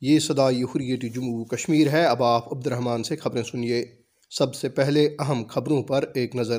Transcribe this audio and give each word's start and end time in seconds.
یہ 0.00 0.18
صدا 0.18 0.48
حریت 0.48 1.14
جموں 1.14 1.44
کشمیر 1.44 1.88
ہے۔ 1.88 2.04
اب 2.04 2.22
آپ 2.22 2.52
عبد 2.52 2.66
الرحمن 2.66 3.02
سے 3.02 3.16
خبریں 3.16 3.42
سنیے۔ 3.42 3.84
سب 4.30 4.54
سے 4.54 4.68
پہلے 4.68 5.08
اہم 5.18 5.42
خبروں 5.48 5.82
پر 5.82 6.04
ایک 6.14 6.36
نظر۔ 6.36 6.58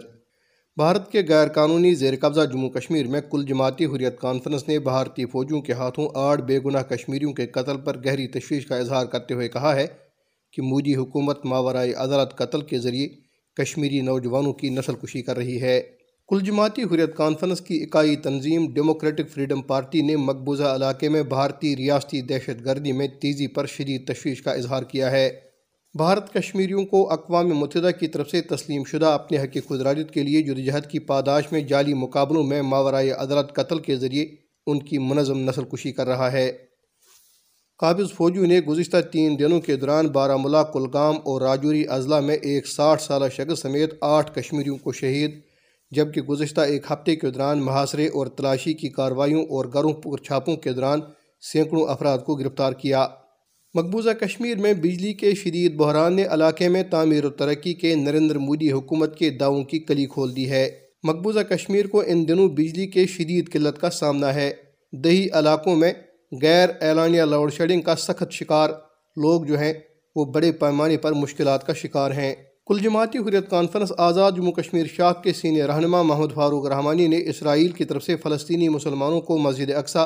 بھارت 0.77 1.11
کے 1.11 1.21
غیر 1.29 1.47
قانونی 1.47 1.93
زیر 1.95 2.13
قبضہ 2.21 2.41
جموں 2.53 2.69
کشمیر 2.69 3.07
میں 3.07 3.21
کل 3.31 3.45
جماعتی 3.45 3.85
حریت 3.85 4.19
کانفرنس 4.19 4.67
نے 4.67 4.79
بھارتی 4.79 5.25
فوجوں 5.25 5.61
کے 5.61 5.73
ہاتھوں 5.73 6.07
آٹھ 6.15 6.41
بے 6.41 6.59
گناہ 6.59 6.83
کشمیریوں 6.83 7.33
کے 7.33 7.47
قتل 7.47 7.77
پر 7.77 8.05
گہری 8.05 8.27
تشویش 8.27 8.65
کا 8.65 8.75
اظہار 8.75 9.05
کرتے 9.05 9.33
ہوئے 9.33 9.47
کہا 9.47 9.75
ہے 9.75 9.87
کہ 10.53 10.61
مودی 10.61 10.95
حکومت 10.95 11.45
ماورائے 11.45 11.93
عدالت 11.93 12.35
قتل 12.35 12.61
کے 12.61 12.79
ذریعے 12.79 13.07
کشمیری 13.61 14.01
نوجوانوں 14.01 14.53
کی 14.53 14.69
نسل 14.69 14.93
کشی 14.93 15.21
کر 15.21 15.37
رہی 15.37 15.61
ہے۔ 15.61 15.81
کل 16.29 16.39
جماعتی 16.41 16.83
حریت 16.83 17.15
کانفرنس 17.15 17.61
کی 17.61 17.83
اکائی 17.83 18.15
تنظیم 18.15 18.73
ڈیموکریٹک 18.73 19.29
فریڈم 19.29 19.61
پارٹی 19.61 20.01
نے 20.01 20.15
مقبوضہ 20.15 20.63
علاقے 20.63 21.09
میں 21.09 21.23
بھارتی 21.23 21.75
ریاستی 21.75 22.21
دہشت 22.21 22.65
گردی 22.65 22.91
میں 22.91 23.07
تیزی 23.07 23.47
پر 23.47 23.65
شدید 23.65 24.07
تشویش 24.07 24.41
کا 24.41 24.51
اظہار 24.51 24.83
کیا 24.83 25.11
ہے۔ 25.11 25.29
بھارت 25.97 26.33
کشمیریوں 26.33 26.85
کو 26.85 27.11
اقوام 27.11 27.47
متحدہ 27.47 27.89
کی 27.99 28.07
طرف 28.07 28.29
سے 28.29 28.41
تسلیم 28.41 28.83
شدہ 28.83 29.05
اپنے 29.05 29.37
حق 29.37 29.57
خدراجت 29.69 30.13
کے 30.13 30.23
لیے 30.23 30.41
جدوجہد 30.41 30.91
کی 30.91 30.99
پاداش 30.99 31.51
میں 31.51 31.61
جعلی 31.61 31.93
مقابلوں 31.93 32.43
میں 32.43 32.61
ماورائے 32.61 33.11
عدالت 33.11 33.53
قتل 33.53 33.79
کے 33.79 33.95
ذریعے 33.95 34.25
ان 34.67 34.79
کی 34.79 34.97
منظم 34.97 35.49
نسل 35.49 35.63
کشی 35.63 35.91
کر 35.91 36.07
رہا 36.07 36.31
ہے۔ 36.31 36.51
قابض 37.77 38.13
فوجیوں 38.13 38.47
نے 38.47 38.59
گزشتہ 38.59 38.97
تین 39.11 39.39
دنوں 39.39 39.61
کے 39.61 39.75
دوران 39.75 40.07
بارہ 40.07 40.37
ملا 40.37 40.63
کلگام 40.63 41.15
اور 41.25 41.41
راجوری 41.41 41.87
اضلاع 41.87 42.19
میں 42.19 42.35
ایک 42.35 42.67
ساٹھ 42.67 43.01
سالہ 43.01 43.25
شخص 43.35 43.61
سمیت 43.61 43.93
آٹھ 44.01 44.35
کشمیریوں 44.35 44.77
کو 44.77 44.91
شہید 44.91 45.48
جبکہ 45.91 46.21
گزشتہ 46.21 46.61
ایک 46.61 46.91
ہفتے 46.91 47.15
کے 47.15 47.29
دوران 47.29 47.59
محاصرے 47.59 48.07
اور 48.07 48.27
تلاشی 48.27 48.73
کی 48.73 48.89
کارروائیوں 48.89 49.43
اور 49.43 49.65
گھروں 49.65 49.93
پر 49.93 50.23
چھاپوں 50.23 50.55
کے 50.55 50.73
دوران 50.73 50.99
سینکڑوں 51.53 51.85
افراد 51.87 52.17
کو 52.17 52.35
گرفتار 52.35 52.73
کیا۔ 52.73 53.07
مقبوضہ 53.73 54.09
کشمیر 54.09 54.57
میں 54.57 54.73
بجلی 54.73 55.13
کے 55.13 55.35
شدید 55.35 55.75
بحران 55.75 56.15
نے 56.15 56.23
علاقے 56.23 56.67
میں 56.67 56.83
تعمیر 56.83 57.25
و 57.25 57.29
ترقی 57.29 57.73
کے 57.73 57.95
نریندر 57.95 58.37
مودی 58.37 58.71
حکومت 58.71 59.17
کے 59.17 59.29
دعووں 59.29 59.63
کی 59.63 59.79
کلی 59.79 60.05
کھول 60.05 60.35
دی 60.35 60.49
ہے۔ 60.49 60.69
مقبوضہ 61.03 61.39
کشمیر 61.39 61.87
کو 61.87 62.03
ان 62.07 62.27
دنوں 62.27 62.49
بجلی 62.49 62.87
کے 62.87 63.05
شدید 63.05 63.51
قلت 63.51 63.81
کا 63.81 63.89
سامنا 63.89 64.33
ہے۔ 64.33 64.53
دیہی 64.91 65.27
علاقوں 65.33 65.75
میں 65.75 65.93
غیر 66.41 66.69
اعلانیہ 66.81 67.21
لوڈ 67.21 67.53
شیڈنگ 67.53 67.81
کا 67.81 67.95
سخت 67.95 68.31
شکار۔ 68.31 68.69
لوگ 69.15 69.43
جو 69.43 69.59
ہیں 69.59 69.73
وہ 70.15 70.25
بڑے 70.25 70.51
پیمانے 70.51 70.97
پر 70.97 71.13
مشکلات 71.13 71.67
کا 71.67 71.73
شکار 71.73 72.11
ہیں۔ 72.11 72.35
کل 72.69 72.79
جماعتی 72.79 73.17
حریت 73.17 73.49
کانفرنس 73.49 73.91
آزاد 73.97 74.31
جموں 74.31 74.51
کشمیر 74.51 74.85
شاخ 74.95 75.23
کے 75.23 75.33
سینئر 75.33 75.67
رہنما 75.67 76.01
محمد 76.01 76.33
فاروق 76.33 76.67
رحمانی 76.67 77.07
نے 77.07 77.17
اسرائیل 77.17 77.67
کی 77.67 77.85
طرف 77.85 78.03
سے 78.03 78.15
فلسطینی 78.15 78.69
مسلمانوں 78.69 79.21
کو 79.21 79.37
مسجد 79.37 79.71
اقسا 79.71 80.01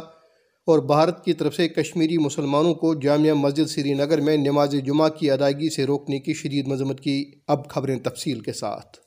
اور 0.67 0.79
بھارت 0.79 1.25
کی 1.25 1.33
طرف 1.33 1.55
سے 1.55 1.67
کشمیری 1.67 2.17
مسلمانوں 2.17 2.73
کو 2.73 2.93
جامعہ 2.93 3.33
مسجد 3.33 3.69
سری 3.69 3.93
نگر 3.93 4.21
میں 4.21 4.37
نماز 4.37 4.75
جمعہ 4.85 5.09
کی 5.09 5.31
ادائیگی 5.31 5.69
سے 5.69 5.85
روکنے 5.85 6.19
کی 6.19 6.33
شدید 6.33 6.67
مذمت 6.67 6.99
کی۔ 6.99 7.31
اب 7.47 7.67
خبریں 7.69 7.99
تفصیل 7.99 8.39
کے 8.39 8.53
ساتھ۔ 8.53 8.97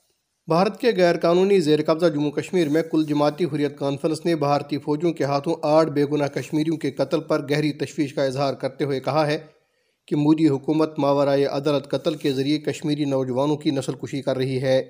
بھارت 0.47 0.79
کے 0.79 0.91
غیر 0.97 1.17
قانونی 1.17 1.59
زیر 1.59 1.79
قبضہ 1.85 2.05
جموں 2.05 2.31
کشمیر 2.31 2.69
میں 2.69 2.83
کل 2.91 3.03
جماعتی 3.05 3.45
حریت 3.45 3.79
کانفرنس 3.79 4.25
نے 4.25 4.35
بھارتی 4.35 4.77
فوجوں 4.77 5.13
کے 5.13 5.23
ہاتھوں 5.23 5.53
آٹھ 5.61 5.89
بے 5.89 6.05
گناہ 6.05 6.27
کشمیریوں 6.27 6.77
کے 6.77 6.91
قتل 6.91 7.19
پر 7.19 7.49
گہری 7.49 7.71
تشویش 7.71 8.13
کا 8.13 8.23
اظہار 8.23 8.53
کرتے 8.53 8.83
ہوئے 8.83 8.99
کہا 8.99 9.27
ہے 9.27 9.56
کہ 10.07 10.15
مودی 10.15 10.47
حکومت 10.47 10.99
ماورائے 10.99 11.45
عدالت 11.45 11.89
قتل 11.89 12.15
کے 12.15 12.33
ذریعے 12.33 12.57
کشمیری 12.57 13.05
نوجوانوں 13.05 13.55
کی 13.55 13.71
نسل 13.71 13.93
کشی 13.93 14.21
کر 14.21 14.37
رہی 14.37 14.61
ہے۔ 14.61 14.83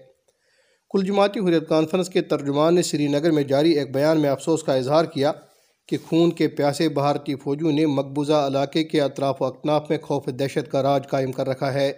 کل 0.89 1.05
جماعتی 1.05 1.39
حریت 1.39 1.69
کانفرنس 1.69 2.09
کے 2.09 2.21
ترجمان 2.21 2.75
نے 2.75 2.81
سری 2.81 3.07
نگر 3.07 3.31
میں 3.31 3.43
جاری 3.43 3.71
ایک 3.71 3.93
بیان 3.93 4.21
میں 4.21 4.29
افسوس 4.29 4.63
کا 4.63 4.73
اظہار 4.73 5.05
کیا 5.05 5.31
کہ 5.87 5.97
خون 6.07 6.31
کے 6.31 6.47
پیاسے 6.47 6.89
بھارتی 6.89 7.35
فوجوں 7.35 7.71
نے 7.71 7.85
مقبوضہ 7.85 8.33
علاقے 8.33 8.83
کے 8.83 9.01
اطراف 9.01 9.41
و 9.41 9.45
اکناف 9.45 9.89
میں 9.89 9.97
خوف 9.97 10.25
دہشت 10.25 10.71
کا 10.71 10.83
راج 10.83 11.07
قائم 11.07 11.31
کر 11.31 11.47
رکھا 11.47 11.73
ہے۔ 11.73 11.93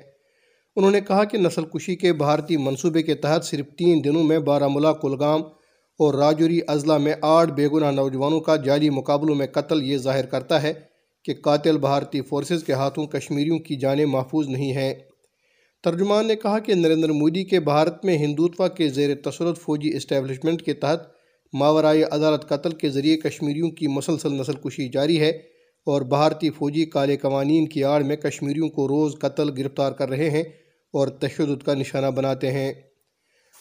انہوں 0.75 0.91
نے 0.91 1.02
کہا 1.02 1.24
کہ 1.24 1.38
نسل 1.38 1.66
کشی 1.66 1.96
کے 1.96 2.13
بھارتی 2.13 2.58
منصوبے 2.58 3.03
کے 3.03 3.16
تحت 3.16 3.46
صرف 3.46 3.66
تین 3.78 4.03
دنوں 4.03 4.24
میں 4.24 4.40
بارہ 4.40 4.68
ملا 4.68 4.94
کلگام 4.94 5.41
اور 6.00 6.13
راجوری 6.13 6.59
اضلاع 6.68 6.97
میں 6.97 7.13
آٹھ 7.22 7.52
بے 7.52 7.68
گناہ 7.68 7.91
نوجوانوں 7.91 8.40
کا 8.40 8.56
جعلی 8.56 8.90
مقابلوں 8.90 9.35
میں 9.35 9.47
قتل 9.47 9.84
یہ 9.84 9.97
ظاہر 9.97 10.25
کرتا 10.25 10.62
ہے 10.62 10.74
کہ 11.24 11.34
قاتل 11.34 11.78
بھارتی 11.78 12.22
فورسز 12.22 12.63
کے 12.63 12.74
ہاتھوں 12.74 13.07
کشمیریوں 13.07 13.59
کی 13.59 13.75
جانیں 13.75 14.06
محفوظ 14.06 14.47
نہیں 14.47 14.74
ہیں۔ 14.74 14.94
ترجمان 15.84 16.28
نے 16.28 16.35
کہا 16.35 16.59
کہ 16.59 16.74
نریندر 16.74 17.09
مودی 17.09 17.44
کے 17.44 17.59
بھارت 17.59 18.06
میں 18.06 18.18
ہندوتوا 18.18 18.68
کے 18.68 18.90
زیر 18.90 19.16
تسلط 19.16 19.59
فوجی 19.59 19.96
اسٹیبلشمنٹ 19.96 20.62
کے 20.62 20.74
تحت 20.74 21.00
ماورائے 21.53 22.03
عدالت 22.03 22.50
قتل 22.50 22.72
کے 22.72 22.90
ذریعے 22.90 23.18
کشمیریوں 23.18 23.72
کی 23.72 23.88
مسلسل 23.88 24.34
نسل 24.34 24.53
کشی 24.53 24.90
جاری 24.90 25.19
ہے 25.19 25.29
اور 25.85 26.02
بھارتی 26.02 26.50
فوجی 26.50 26.85
کالے 26.85 27.18
قوانین 27.18 27.68
کی 27.68 27.84
آڑ 27.84 28.03
میں 28.03 28.16
کشمیریوں 28.16 28.69
کو 28.69 28.88
روز 28.88 29.16
قتل 29.19 29.50
گرفتار 29.58 29.91
کر 29.91 30.09
رہے 30.09 30.29
ہیں 30.29 30.44
اور 30.94 31.08
تشدد 31.08 31.63
کا 31.63 31.74
نشانہ 31.74 32.08
بناتے 32.08 32.52
ہیں۔ 32.52 32.74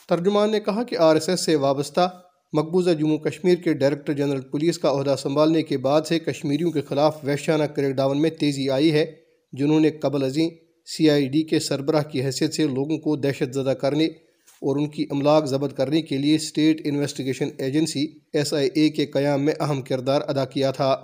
ترجمان 0.08 0.50
نے 0.50 0.60
کہا 0.60 0.82
کہ 0.82 0.97
آر 0.98 1.14
ایس 1.14 1.28
ایس 1.28 1.41
سے 1.41 1.56
وابستہ 1.56 2.22
مقبوضہ 2.53 2.91
جموں 2.91 3.19
کشمیر 3.19 3.54
کے 3.54 3.72
ڈائریکٹر 3.75 4.12
جنرل 4.12 4.41
پولیس 4.41 4.78
کا 4.78 4.91
عہدہ 4.91 5.14
سنبھالنے 5.19 5.62
کے 5.62 5.78
بعد 5.78 6.03
سے 6.03 6.19
کشمیریوں 6.19 6.70
کے 6.70 6.81
خلاف 6.81 7.25
وحشانہ 7.25 7.64
کریک 7.64 7.94
ڈاؤن 7.94 8.22
میں 8.22 8.31
تیزی 8.31 8.70
آئی 8.70 8.92
ہے، 8.92 9.04
جنہوں 9.53 9.81
نے 9.81 9.91
قبل 9.91 10.22
ازیں 10.22 10.48
سی 10.86 11.10
آئی 11.10 11.28
ڈی 11.28 11.42
کے 11.42 11.60
سربراہ 11.60 12.03
کی 12.03 12.25
حیثیت 12.25 12.54
سے 12.54 12.66
لوگوں 12.66 12.98
کو 12.98 13.16
دہشت 13.16 13.54
زدہ 13.54 13.70
کرنے 13.70 14.06
اور 14.06 14.76
ان 14.76 14.88
کی 14.88 15.06
املاک 15.10 15.47
ضبط 15.47 15.76
کرنے 15.76 16.03
کے 16.03 16.19
لیے 16.19 16.34
state 16.34 16.81
investigation 16.84 17.48
agency 17.59 18.06
S 18.32 18.54
I 18.54 18.69
A 18.75 18.88
کے 18.88 19.06
قیام 19.06 19.44
میں 19.44 19.54
اہم 19.60 19.82
کردار 19.82 20.20
ادا 20.26 20.44
کیا 20.44 20.70
تھا۔ 20.70 20.97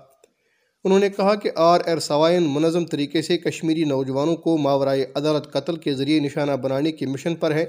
انہوں 0.85 0.99
نے 0.99 1.09
کہا 1.09 1.35
کہ 1.35 1.51
آر 1.57 1.81
ایر 1.85 1.99
سوائن 1.99 2.43
منظم 2.43 2.85
طریقے 2.85 3.23
سے 3.23 3.39
کشمیری 3.39 3.85
نوجوانوں 3.85 4.37
کو 4.37 4.59
ماورائے 4.59 5.07
عدالت 5.15 5.53
قتل 5.53 5.77
کے 5.77 5.95
ذریعے 5.95 6.21
نشانہ 6.21 6.53
بنانے 6.53 6.93
کے 6.93 7.07
مشن 7.07 7.35
پر 7.35 7.55
ہے۔ 7.55 7.65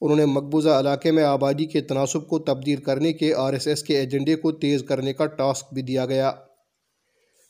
انہوں 0.00 0.16
نے 0.16 0.26
مقبوضہ 0.26 0.68
علاقے 0.68 1.10
میں 1.10 1.24
آبادی 1.24 1.66
کے 1.66 1.80
تناسب 1.80 2.28
کو 2.28 2.38
تبدیل 2.38 2.76
کرنے 2.76 3.12
کے 3.12 3.34
آر 3.34 3.52
ایس 3.52 3.66
ایس 3.66 3.82
کے 3.82 3.98
ایجنڈے 3.98 4.36
کو 4.36 4.52
تیز 4.52 4.82
کرنے 4.82 5.12
کا 5.12 5.26
ٹاسک 5.26 5.74
بھی 5.74 5.82
دیا 5.82 6.06
گیا۔ 6.06 6.32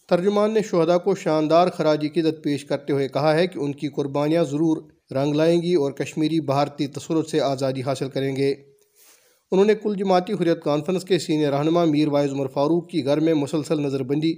ترجمان 0.09 0.55
نے 0.55 0.61
شہدہ 0.71 0.99
کو 1.05 1.15
شاندار 1.15 1.69
خراجی 1.69 2.09
قدت 2.09 2.45
پیش 2.45 2.65
کرتے 2.65 2.93
ہوئے 2.93 3.09
کہا 3.09 3.35
ہے 3.35 3.47
کہ 3.47 3.59
ان 3.59 3.73
کی 3.73 3.89
قربانیاں 3.89 4.45
ضرور 4.45 4.77
رنگ 5.15 5.35
لائیں 5.35 5.63
گی 5.63 5.75
اور 5.75 5.93
کشمیری 5.93 6.41
بھارتی 6.41 6.87
تصورت 6.87 7.29
سے 7.29 7.41
آزادی 7.41 7.83
حاصل 7.83 8.09
کریں 8.09 8.37
گے۔ 8.37 8.55
انہوں 9.53 9.65
نے 9.65 9.75
کل 9.75 9.95
جماعتی 9.99 10.33
حریت 10.33 10.63
کانفرنس 10.63 11.05
کے 11.05 11.19
سینئر 11.19 11.53
رہنما 11.53 11.85
میر 11.85 12.09
وائز 12.09 12.33
عمر 12.33 12.47
فاروق 12.47 12.89
کی 12.89 13.05
گھر 13.05 13.21
میں 13.21 13.35
مسلسل 13.35 13.81
نظر 13.81 14.03
بندی 14.03 14.33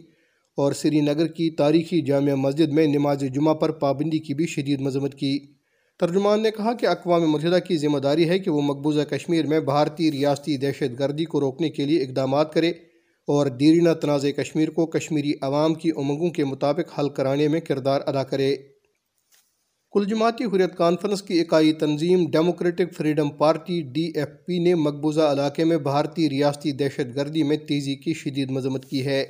اور 0.57 0.73
سری 0.73 1.01
نگر 1.01 1.27
کی 1.27 1.51
تاریخی 1.51 2.01
جامعہ 2.01 2.35
مسجد 2.35 2.73
میں 2.73 2.87
نماز 2.87 3.25
جمعہ 3.35 3.55
پر 3.55 3.71
پابندی 3.71 4.19
کی 4.19 4.35
بھی 4.35 4.47
شدید 4.47 4.81
مذمت 4.81 5.15
کی۔ 5.15 5.60
ترجمان 6.01 6.43
نے 6.43 6.51
کہا 6.51 6.73
کہ 6.73 6.87
اقوام 6.87 7.31
متحدہ 7.31 7.59
کی 7.59 7.77
ذمہ 7.77 7.99
داری 7.99 8.29
ہے 8.29 8.39
کہ 8.39 8.51
وہ 8.51 8.63
مقبوضہ 8.63 9.01
کشمیر 9.01 9.47
میں 9.47 9.61
بھارتی 9.61 10.13
ریاستی 10.13 10.57
دہشت 10.57 10.99
گردی 10.99 11.25
کو 11.25 11.41
روکنے 11.41 11.71
کے 11.71 11.85
لیے 11.85 12.03
اقدامات 12.03 12.53
کرے 12.53 12.71
اور 13.29 13.47
دیرینہ 13.47 13.93
تنازع 13.93 14.31
کشمیر 14.31 14.71
کو 14.71 14.87
کشمیری 14.87 15.33
عوام 15.43 15.75
کی 15.75 15.91
امنگوں 15.97 16.31
کے 16.31 16.45
مطابق 16.45 16.99
حل 16.99 17.09
کرانے 17.09 17.49
میں 17.49 17.61
کردار 17.61 18.01
ادا 18.07 18.23
کرے۔ 18.23 18.57
کل 19.93 20.05
جماعتی 20.05 20.45
حریت 20.45 20.77
کانفرنس 20.77 21.23
کی 21.23 21.41
اکائی 21.41 21.73
تنظیم 21.73 22.31
democratic 22.31 22.97
freedom 22.97 23.31
party 23.31 23.83
D 23.83 24.13
F 24.15 24.29
P 24.47 24.59
نے 24.59 24.75
مقبوضہ 24.75 25.21
علاقے 25.21 25.65
میں 25.65 25.77
بھارتی 25.77 26.31
ریاستی 26.31 26.73
دہشت 26.73 27.17
گردی 27.17 27.43
میں 27.43 27.57
تیزی 27.57 27.95
کی 27.95 28.15
شدید 28.15 28.51
مذمت 28.51 28.85
کی 28.85 29.07
ہے۔ 29.07 29.25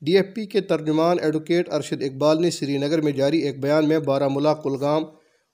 ڈی 0.00 0.16
ایف 0.16 0.26
پی 0.34 0.46
کے 0.46 0.60
ترجمان 0.60 1.16
ایڈوکیٹ 1.22 1.72
ارشد 1.72 2.02
اقبال 2.02 2.42
نے 2.42 2.50
سری 2.50 2.78
نگر 2.78 3.00
میں 3.00 3.12
جاری 3.12 3.38
ایک 3.38 3.60
بیان 3.60 3.88
میں 3.88 3.98
بارہ 3.98 4.28
ملا 4.28 4.54
کلگام 4.54 5.02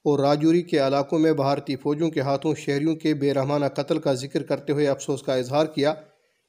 اور 0.04 0.18
راجوری 0.18 0.62
کے 0.62 0.78
علاقوں 0.78 1.18
میں 1.18 1.32
بھارتی 1.32 1.76
فوجوں 1.76 2.10
کے 2.10 2.20
ہاتھوں 2.20 2.54
شہریوں 2.54 2.96
کے 2.96 3.14
بے 3.14 3.34
رحمانہ 3.34 3.66
قتل 3.66 3.98
کا 3.98 4.14
ذکر 4.14 4.42
کرتے 4.42 4.72
ہوئے 4.72 4.88
افسوس 4.88 5.22
کا 5.22 5.34
اظہار 5.34 5.66
کیا 5.66 5.94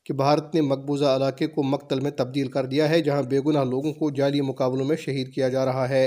کہ 0.05 0.13
بھارت 0.13 0.55
نے 0.55 0.61
مقبوضہ 0.61 1.05
علاقے 1.05 1.47
کو 1.47 1.63
مقتل 1.63 1.99
میں 1.99 2.11
تبدیل 2.11 2.47
کر 2.47 2.65
دیا 2.65 2.89
ہے، 2.89 3.01
جہاں 3.01 3.23
بے 3.23 3.39
گناہ 3.39 3.63
لوگوں 3.63 3.93
کو 3.93 4.11
جعلی 4.11 4.41
مقابلوں 4.41 4.85
میں 4.85 4.95
شہید 4.95 5.33
کیا 5.33 5.49
جا 5.49 5.65
رہا 5.65 5.89
ہے۔ 5.89 6.05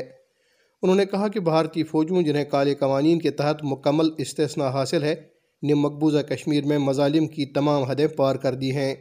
انہوں 0.83 0.97
نے 0.97 1.05
کہا 1.05 1.29
کہ 1.29 1.41
بھارتی 1.41 1.83
فوجوں 1.83 2.23
جنہیں 2.23 2.45
کالے 2.45 2.75
قوانین 2.75 3.19
کے 3.19 3.31
تحت 3.31 3.57
مکمل 3.63 4.09
استثناء 4.19 4.69
حاصل 4.69 5.03
ہے، 5.03 5.15
نے 5.63 5.75
مقبوضہ 5.75 6.19
کشمیر 6.19 6.65
میں 6.65 6.79
مظالم 6.79 7.27
کی 7.27 7.47
تمام 7.47 7.83
حدیں 7.83 8.07
پار 8.07 8.37
کر 8.37 8.55
دی 8.55 8.77
ہیں۔ 8.77 8.95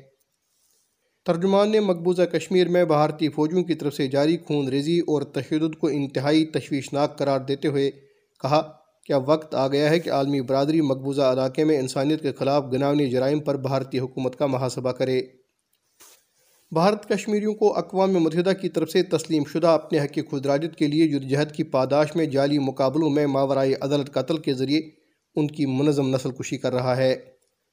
ترجمان 1.25 1.71
نے 1.71 1.79
مقبوضہ 1.79 2.21
کشمیر 2.21 2.67
میں 2.67 2.85
بھارتی 2.85 3.29
فوجوں 3.29 3.63
کی 3.63 3.73
طرف 3.73 3.93
سے 3.93 4.07
جاری 4.07 4.37
خون 4.37 4.67
ریزی 4.67 4.99
اور 4.99 5.21
تشدد 5.21 5.75
کو 5.75 5.87
انتہائی 5.87 6.45
تشویشناک 6.45 7.17
قرار 7.17 7.39
دیتے 7.39 7.67
ہوئے 7.67 7.91
کہا 8.39 8.71
کہ 9.05 9.13
اب 9.13 9.29
وقت 9.29 9.55
آ 9.55 9.67
گیا 9.67 9.89
ہے 9.89 9.99
کہ 9.99 10.09
عالمی 10.09 10.41
برادری 10.41 10.81
مقبوضہ 10.81 11.21
علاقے 11.21 11.63
میں 11.63 11.79
انسانیت 11.79 12.21
کے 12.21 12.31
خلاف 12.31 12.63
گناونی 12.73 13.09
جرائم 13.09 13.39
پر 13.39 13.57
بھارتی 13.57 13.99
حکومت 13.99 14.35
کا 14.35 14.45
محاسبہ 14.45 14.91
کرے؟ 14.91 15.21
بھارت 16.71 17.09
کشمیریوں 17.09 17.53
کو 17.53 17.77
اقوام 17.77 18.13
متحدہ 18.13 18.51
کی 18.61 18.69
طرف 18.69 18.89
سے 18.89 19.03
تسلیم 19.03 19.43
شدہ 19.53 19.67
اپنے 19.67 19.99
حق 19.99 20.19
خدراجت 20.31 20.75
کے 20.75 20.87
لیے 20.87 21.07
جدجہد 21.07 21.51
کی 21.51 21.63
پاداش 21.63 22.15
میں 22.15 22.25
جعلی 22.25 22.59
مقابلوں 22.59 23.09
میں 23.09 23.27
ماورائی 23.27 23.73
عدالت 23.81 24.13
قتل 24.13 24.37
کے 24.37 24.53
ذریعے 24.53 24.81
ان 25.35 25.47
کی 25.47 25.65
منظم 25.65 26.15
نسل 26.15 26.31
کشی 26.31 26.57
کر 26.57 26.73
رہا 26.73 26.97
ہے۔ 26.97 27.15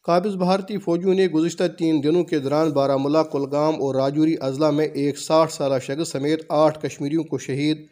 قابض 0.02 0.37
بھارتی 0.37 0.78
فوجیوں 0.78 1.14
نے 1.14 1.26
گزشتہ 1.26 1.62
تین 1.78 2.02
دنوں 2.02 2.25
کے 2.25 2.38
دوران 2.38 2.70
بارہ 2.70 2.96
ملا 2.96 3.22
کلگام 3.22 3.75
اور 3.75 3.94
راجوری 3.94 4.34
اضلاع 4.40 4.70
میں 4.70 4.84
ایک 4.84 5.19
ساٹھ 5.19 5.52
سالہ 5.52 5.78
شخص 5.78 6.11
سمیت 6.11 6.43
آٹھ 6.49 6.78
کشمیریوں 6.82 7.25
کو 7.25 7.38
شہید 7.38 7.87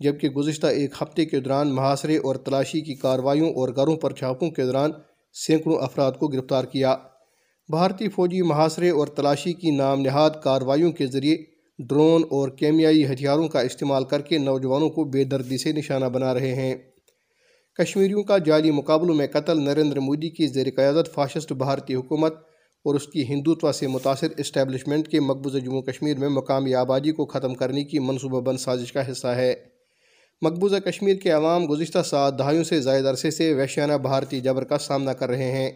جبکہ 0.00 0.28
گزشتہ 0.28 0.66
ایک 0.66 0.94
ہفتے 1.02 1.24
کے 1.24 1.40
دوران 1.40 1.74
محاصرے 1.74 2.16
اور 2.16 2.36
تلاشی 2.36 2.80
کی 2.80 2.94
کارروائیوں 2.94 3.50
اور 3.50 3.68
گھروں 3.76 3.96
پر 3.96 4.12
چھاپوں 4.12 4.50
کے 4.50 4.64
دوران 4.64 4.90
سینکڑوں 5.32 5.76
افراد 5.76 6.12
کو 6.12 6.28
گرفتار 6.28 6.64
کیا۔ 6.64 6.96
بھارتی 7.68 8.08
فوجی 8.08 8.42
محاصرے 8.42 8.90
اور 8.90 9.06
تلاشی 9.06 9.52
کی 9.52 9.70
نام 9.70 10.00
نہاد 10.00 10.30
کارروائیوں 10.42 10.92
کے 10.92 11.06
ذریعے 11.06 11.36
ڈرون 11.78 12.22
اور 12.30 12.48
کیمیائی 12.48 13.06
ہتھیاروں 13.06 13.48
کا 13.48 13.60
استعمال 13.60 14.04
کر 14.04 14.20
کے 14.20 14.38
نوجوانوں 14.38 14.90
کو 14.90 15.04
بے 15.04 15.24
دردی 15.24 15.58
سے 15.58 15.72
نشانہ 15.72 16.04
بنا 16.04 16.34
رہے 16.34 16.54
ہیں۔ 16.54 16.74
کشمیریوں 17.78 18.22
کا 18.22 18.38
جعلی 18.38 18.70
مقابلوں 18.70 19.14
میں 19.14 19.26
قتل 19.26 19.60
نریندر 19.60 20.00
مودی 20.00 20.28
کی 20.28 20.46
زیر 20.46 20.66
قیادت 20.76 21.14
فاشسٹ 21.14 21.52
بھارتی 21.52 21.94
حکومت 21.94 22.34
اور 22.84 22.94
اس 22.94 23.06
کی 23.06 23.24
ہندوتوا 23.28 23.72
سے 23.72 23.86
متاثر 23.86 24.28
اسٹیبلشمنٹ 24.36 25.08
کے 25.08 25.20
مقبوضہ 25.20 25.58
جموں 25.58 25.82
کشمیر 25.82 26.18
میں 26.18 26.28
مقامی 26.28 26.74
آبادی 26.74 27.12
کو 27.12 27.26
ختم 27.26 27.54
کرنے 27.54 27.84
کی 27.84 27.98
منصوبہ 27.98 28.40
بند 28.40 28.58
سازش 28.58 28.92
کا 28.92 29.10
حصہ 29.10 29.26
ہے۔ 29.26 29.73
مقبوضہ 30.42 30.76
کشمیر 30.76 31.14
کے 31.14 31.30
عوام 31.30 31.70
گزشتہ 31.70 31.98
سات 32.06 32.38
دہائیوں 32.38 32.64
سے 32.64 32.80
زائد 32.80 33.06
عرصے 33.06 33.30
سے 33.30 33.54
وحشیانہ 33.54 33.92
بھارتی 33.92 34.40
جبر 34.40 34.64
کا 34.64 34.78
سامنا 34.78 35.12
کر 35.12 35.28
رہے 35.28 35.50
ہیں۔ 35.52 35.70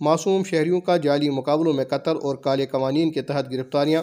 معصوم 0.00 0.44
شہریوں 0.44 0.80
کا 0.80 0.96
جعلی 0.96 1.30
مقابلوں 1.30 1.72
میں 1.72 1.84
قتل 1.84 2.16
اور 2.22 2.36
کالے 2.36 2.66
قوانین 2.66 3.12
کے 3.12 3.22
تحت 3.22 3.52
گرفتاریاں 3.52 4.02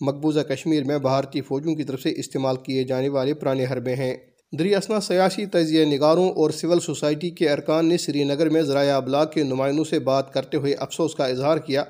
مقبوضہ 0.00 0.40
کشمیر 0.40 0.84
میں 0.84 0.98
بھارتی 0.98 1.40
فوجوں 1.40 1.74
کی 1.74 1.84
طرف 1.84 2.00
سے 2.00 2.12
استعمال 2.16 2.56
کیے 2.56 2.84
جانے 2.84 3.08
والے 3.08 3.34
پرانے 3.34 3.64
حربے 3.64 3.94
ہیں۔ 3.94 4.16
دریاسنا 4.58 5.00
سیاسی 5.00 5.46
تجزیہ 5.46 5.84
نگاروں 5.84 6.30
اور 6.30 6.50
سول 6.50 6.80
سوسائٹی 6.80 7.30
کے 7.30 7.50
ارکان 7.50 7.88
نے 7.88 7.98
سری 7.98 8.24
نگر 8.24 8.48
میں 8.48 8.62
ذرائع 8.62 8.96
ابلاغ 8.96 9.26
کے 9.34 9.42
نمائندوں 9.42 9.84
سے 9.84 9.98
بات 9.98 10.32
کرتے 10.32 10.56
ہوئے 10.56 10.74
افسوس 10.74 11.14
کا 11.14 11.26
اظہار 11.26 11.58
کیا 11.58 11.84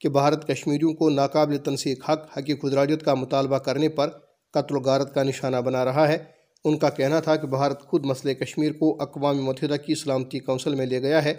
کہ 0.00 0.08
بھارت 0.08 0.46
کشمیریوں 0.48 0.92
کو 0.92 1.10
ناقابل 1.10 1.56
تنسیق 1.56 2.10
حق 2.10 2.38
حقی 2.38 2.54
خدراجت 2.54 3.04
کا 3.04 3.14
مطالبہ 3.14 3.58
کرنے 3.58 3.88
پر 3.88 4.08
قتل 4.52 4.76
و 4.76 4.80
غارت 4.80 5.14
کا 5.14 5.22
نشانہ 5.22 5.56
بنا 5.56 5.84
رہا 5.84 6.08
ہے۔ 6.08 6.37
ان 6.64 6.78
کا 6.78 6.88
کہنا 6.88 7.20
تھا 7.20 7.36
کہ 7.36 7.46
بھارت 7.46 7.82
خود 7.82 8.04
مسئلہ 8.04 8.32
کشمیر 8.32 8.72
کو 8.72 9.02
اقوام 9.02 9.42
متحدہ 9.42 9.76
کی 9.76 9.94
سلامتی 9.94 10.38
کونسل 10.38 10.74
میں 10.74 10.86
لے 10.86 11.02
گیا 11.02 11.24
ہے 11.24 11.30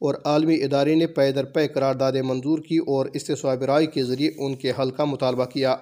اور 0.00 0.14
عالمی 0.24 0.54
ادارے 0.54 0.94
نے 0.94 1.06
پے 1.06 1.32
در 1.32 1.44
پے 1.44 1.68
قراردادیں 1.68 2.22
منظور 2.22 2.58
کی 2.58 2.76
اور 2.76 3.06
استصواب 3.14 3.62
رائے 3.62 3.86
کے 3.86 4.04
ذریعے 4.04 4.30
ان 4.38 4.54
کے 4.54 4.72
حل 4.78 4.90
کا 4.90 5.04
مطالبہ 5.04 5.44
کیا۔ 5.44 5.76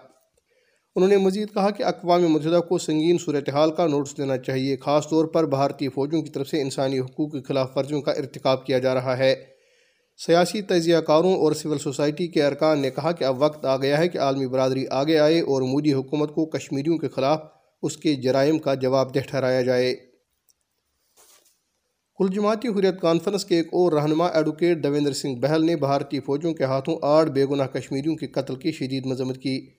انہوں 0.96 1.08
نے 1.08 1.16
مزید 1.16 1.48
کہا 1.54 1.70
کہ 1.70 1.82
اقوام 1.82 2.22
متحدہ 2.22 2.60
کو 2.68 2.78
سنگین 2.78 3.18
صورتحال 3.18 3.72
کا 3.72 3.86
نوٹس 3.86 4.16
دینا 4.18 4.38
چاہیے، 4.38 4.76
خاص 4.76 5.08
طور 5.08 5.24
پر 5.24 5.46
بھارتی 5.46 5.88
فوجوں 5.88 6.22
کی 6.22 6.30
طرف 6.30 6.48
سے 6.48 6.60
انسانی 6.60 6.98
حقوق 6.98 7.32
کی 7.32 7.42
خلاف 7.42 7.76
ورزیوں 7.76 8.02
کا 8.02 8.12
ارتکاب 8.12 8.66
کیا 8.66 8.78
جا 8.78 8.94
رہا 8.94 9.18
ہے۔ 9.18 9.34
سیاسی 10.26 10.62
تجزیہ 10.62 10.98
کاروں 10.98 11.34
اور 11.34 11.52
سول 11.52 11.78
سوسائٹی 11.78 12.26
کے 12.26 12.44
ارکان 12.44 12.78
نے 12.78 12.90
کہا 12.90 13.12
کہ 13.12 13.24
اب 13.24 13.42
وقت 13.42 13.64
آ 13.64 13.76
گیا 13.76 13.98
ہے 13.98 14.08
کہ 14.08 14.18
عالمی 14.18 14.46
برادری 14.46 14.84
آگے 14.90 15.18
آئے 15.18 15.40
اور 15.40 15.62
مودی 15.62 15.92
حکومت 15.92 16.34
کو 16.34 16.46
کشمیریوں 16.46 16.98
کے 16.98 17.08
خلاف 17.08 17.40
اس 17.82 17.96
کے 17.96 18.14
جرائم 18.14 18.58
کا 18.58 18.74
جواب 18.74 19.14
دہ 19.14 19.18
ٹھہرایا 19.18 19.62
جائے۔ 19.62 19.96
کل 22.18 22.26
جماعتی 22.34 22.68
حریت 22.68 23.00
کانفرنس 23.00 23.44
کے 23.44 23.56
ایک 23.56 23.66
اور 23.66 23.92
رہنما 23.92 24.26
ایڈوکیٹ 24.26 24.82
دویندر 24.82 25.12
سنگھ 25.12 25.40
بہل 25.40 25.64
نے 25.64 25.76
بھارتی 25.76 26.20
فوجوں 26.20 26.54
کے 26.54 26.64
ہاتھوں 26.64 26.96
آٹھ 27.02 27.30
بے 27.30 27.44
گناہ 27.44 27.66
کشمیریوں 27.66 28.16
کے 28.16 28.26
قتل 28.26 28.56
کی 28.56 28.72
شدید 28.72 29.06
مذمت 29.06 29.36
کی۔ 29.36 29.70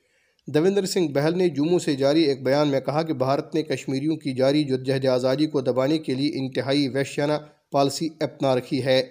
دویندر 0.47 0.85
سنگھ 0.85 1.11
بہل 1.11 1.37
نے 1.37 1.49
جموں 1.49 1.79
سے 1.79 1.95
جاری 1.95 2.23
ایک 2.23 2.43
بیان 2.43 2.67
میں 2.67 2.79
کہا 2.79 3.01
کہ 3.01 3.13
بھارت 3.13 3.55
نے 3.55 3.63
کشمیریوں 3.63 4.15
کی 4.15 4.33
جاری 4.33 4.63
جدجہد 4.63 5.05
آزادی 5.05 5.45
کو 5.45 5.61
دبانے 5.61 5.97
کے 5.97 6.13
لیے 6.13 6.31
انتہائی 6.33 6.87
وحشیانہ 6.87 7.33
پالسی 7.71 8.09
اپنا 8.19 8.55
رکھی 8.55 8.85
ہے۔ 8.85 9.03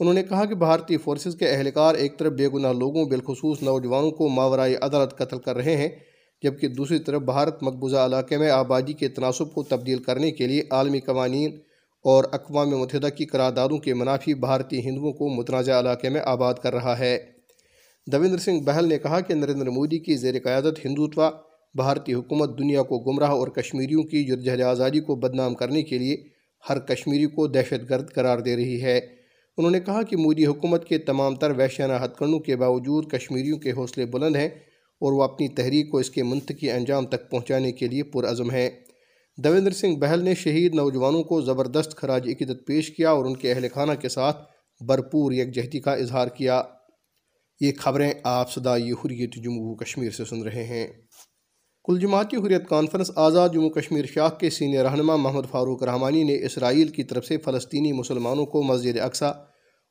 انہوں 0.00 0.14
نے 0.14 0.22
کہا 0.22 0.44
کہ 0.44 0.54
بھارتی 0.54 0.96
فورسز 0.96 1.34
کے 1.34 1.48
اہلکار 1.48 1.94
ایک 1.94 2.18
طرف 2.18 2.32
بے 2.32 2.48
گناہ 2.48 2.72
لوگوں، 2.72 3.04
بالخصوص 3.04 3.62
نوجوانوں 3.62 4.10
کو 4.10 4.28
ماورائی 4.28 4.76
عدالت 4.76 5.18
قتل 5.18 5.38
کر 5.38 5.56
رہے 5.56 5.76
ہیں۔ 5.76 5.88
جبکہ 6.42 6.68
دوسری 6.68 6.98
طرف 6.98 7.22
بھارت 7.22 7.62
مقبوضہ 7.62 7.96
علاقے 7.96 8.36
میں 8.36 8.50
آبادی 8.50 8.92
کے 8.92 9.08
تناسب 9.08 9.54
کو 9.54 9.62
تبدیل 9.62 10.02
کرنے 10.02 10.30
کے 10.30 10.46
لیے 10.46 10.62
عالمی 10.70 11.00
قوانین 11.00 11.58
اور 12.04 12.24
اقوام 12.32 12.70
متحدہ 12.70 13.08
کی 13.16 13.24
قراردادوں 13.24 13.78
کے 13.78 13.94
منافی 13.94 14.34
بھارتی 14.34 14.88
ہندوؤں 14.88 15.12
کو 15.12 15.28
متنازع 15.28 15.80
علاقے 15.80 16.08
میں 16.08 16.20
آباد 16.24 16.54
کر 16.54 16.74
رہا 16.74 16.98
ہے۔ 16.98 17.18
دویندر 18.12 18.38
سنگھ 18.38 18.62
بہل 18.64 18.88
نے 18.88 18.98
کہا 18.98 19.20
کہ 19.20 19.34
نریندر 19.34 19.70
مودی 19.70 19.98
کی 19.98 20.16
زیر 20.16 20.34
قیادت 20.44 20.84
ہندوتوا 20.84 21.30
بھارتی 21.74 22.14
حکومت 22.14 22.58
دنیا 22.58 22.82
کو 22.82 22.98
گمراہ 22.98 23.30
اور 23.30 23.48
کشمیریوں 23.48 24.02
کی 24.02 24.24
جرجہد 24.24 24.60
آزادی 24.60 25.00
کو 25.00 25.14
بدنام 25.14 25.54
کرنے 25.54 25.82
کے 25.82 25.98
لیے 25.98 26.16
ہر 26.68 26.78
کشمیری 26.78 27.26
کو 27.26 27.46
دہشت 27.46 27.90
گرد 27.90 28.10
قرار 28.10 28.38
دے 28.38 28.56
رہی 28.56 28.82
ہے۔ 28.82 29.00
انہوں 29.58 29.70
نے 29.70 29.80
کہا 29.80 30.02
کہ 30.02 30.16
مودی 30.16 30.46
حکومت 30.46 30.84
کے 30.84 30.98
تمام 30.98 31.36
تر 31.36 31.50
وحشانہ 31.50 32.04
ہتھ 32.04 32.18
کنڈوں 32.18 32.38
کے 32.38 32.56
باوجود 32.56 33.10
کشمیریوں 33.10 33.58
کے 33.58 33.72
حوصلے 33.72 34.06
بلند 34.06 34.36
ہیں۔ 34.36 34.48
اور 35.00 35.12
وہ 35.12 35.22
اپنی 35.22 35.48
تحریک 35.48 35.90
کو 35.90 35.98
اس 35.98 36.10
کے 36.10 36.22
منطقی 36.22 36.70
انجام 36.70 37.06
تک 37.06 37.30
پہنچانے 37.30 37.72
کے 37.72 37.88
لیے 37.88 38.02
پرعزم 38.02 38.50
ہیں۔ 38.50 38.70
دویندر 39.36 39.70
سنگھ 39.70 39.96
بہل 39.96 40.24
نے 40.24 40.34
شہید 40.34 40.74
نوجوانوں 40.74 41.22
کو 41.22 41.40
زبردست 41.40 41.96
خراج 41.96 42.28
عقیدت 42.28 42.66
پیش 42.66 42.90
کیا 42.90 43.10
اور 43.10 43.24
ان 43.24 43.36
کے 43.36 43.52
اہل 43.52 43.66
خانہ 43.74 43.92
کے 44.00 44.08
ساتھ 44.08 44.50
بھرپور 44.86 45.32
یکجہتی 45.32 45.80
کا 45.80 45.92
اظہار 45.92 46.28
کیا۔ 46.28 46.62
یہ 47.60 47.72
خبریں 47.78 48.12
آپ 48.24 48.52
صدائی 48.52 48.92
حریت 48.92 49.34
جموں 49.34 49.74
کشمیر 49.74 50.10
سے 50.10 50.24
سن 50.24 50.42
رہے 50.42 50.64
ہیں۔ 50.64 50.86
کل 51.84 52.00
جماعتی 52.00 52.36
حریت 52.36 52.68
کانفرنس 52.68 53.10
آزاد 53.16 53.48
جموں 53.48 53.70
کشمیر 53.70 54.04
شاخ 54.06 54.38
کے 54.38 54.50
سینئر 54.50 54.84
رہنما 54.84 55.16
محمد 55.16 55.50
فاروق 55.50 55.82
رحمانی 55.82 56.22
نے 56.22 56.44
اسرائیل 56.44 56.88
کی 56.88 57.02
طرف 57.02 57.26
سے 57.26 57.36
فلسطینی 57.36 57.92
مسلمانوں 57.92 58.46
کو 58.46 58.62
مسجد 58.62 58.98
اقسا 58.98 59.32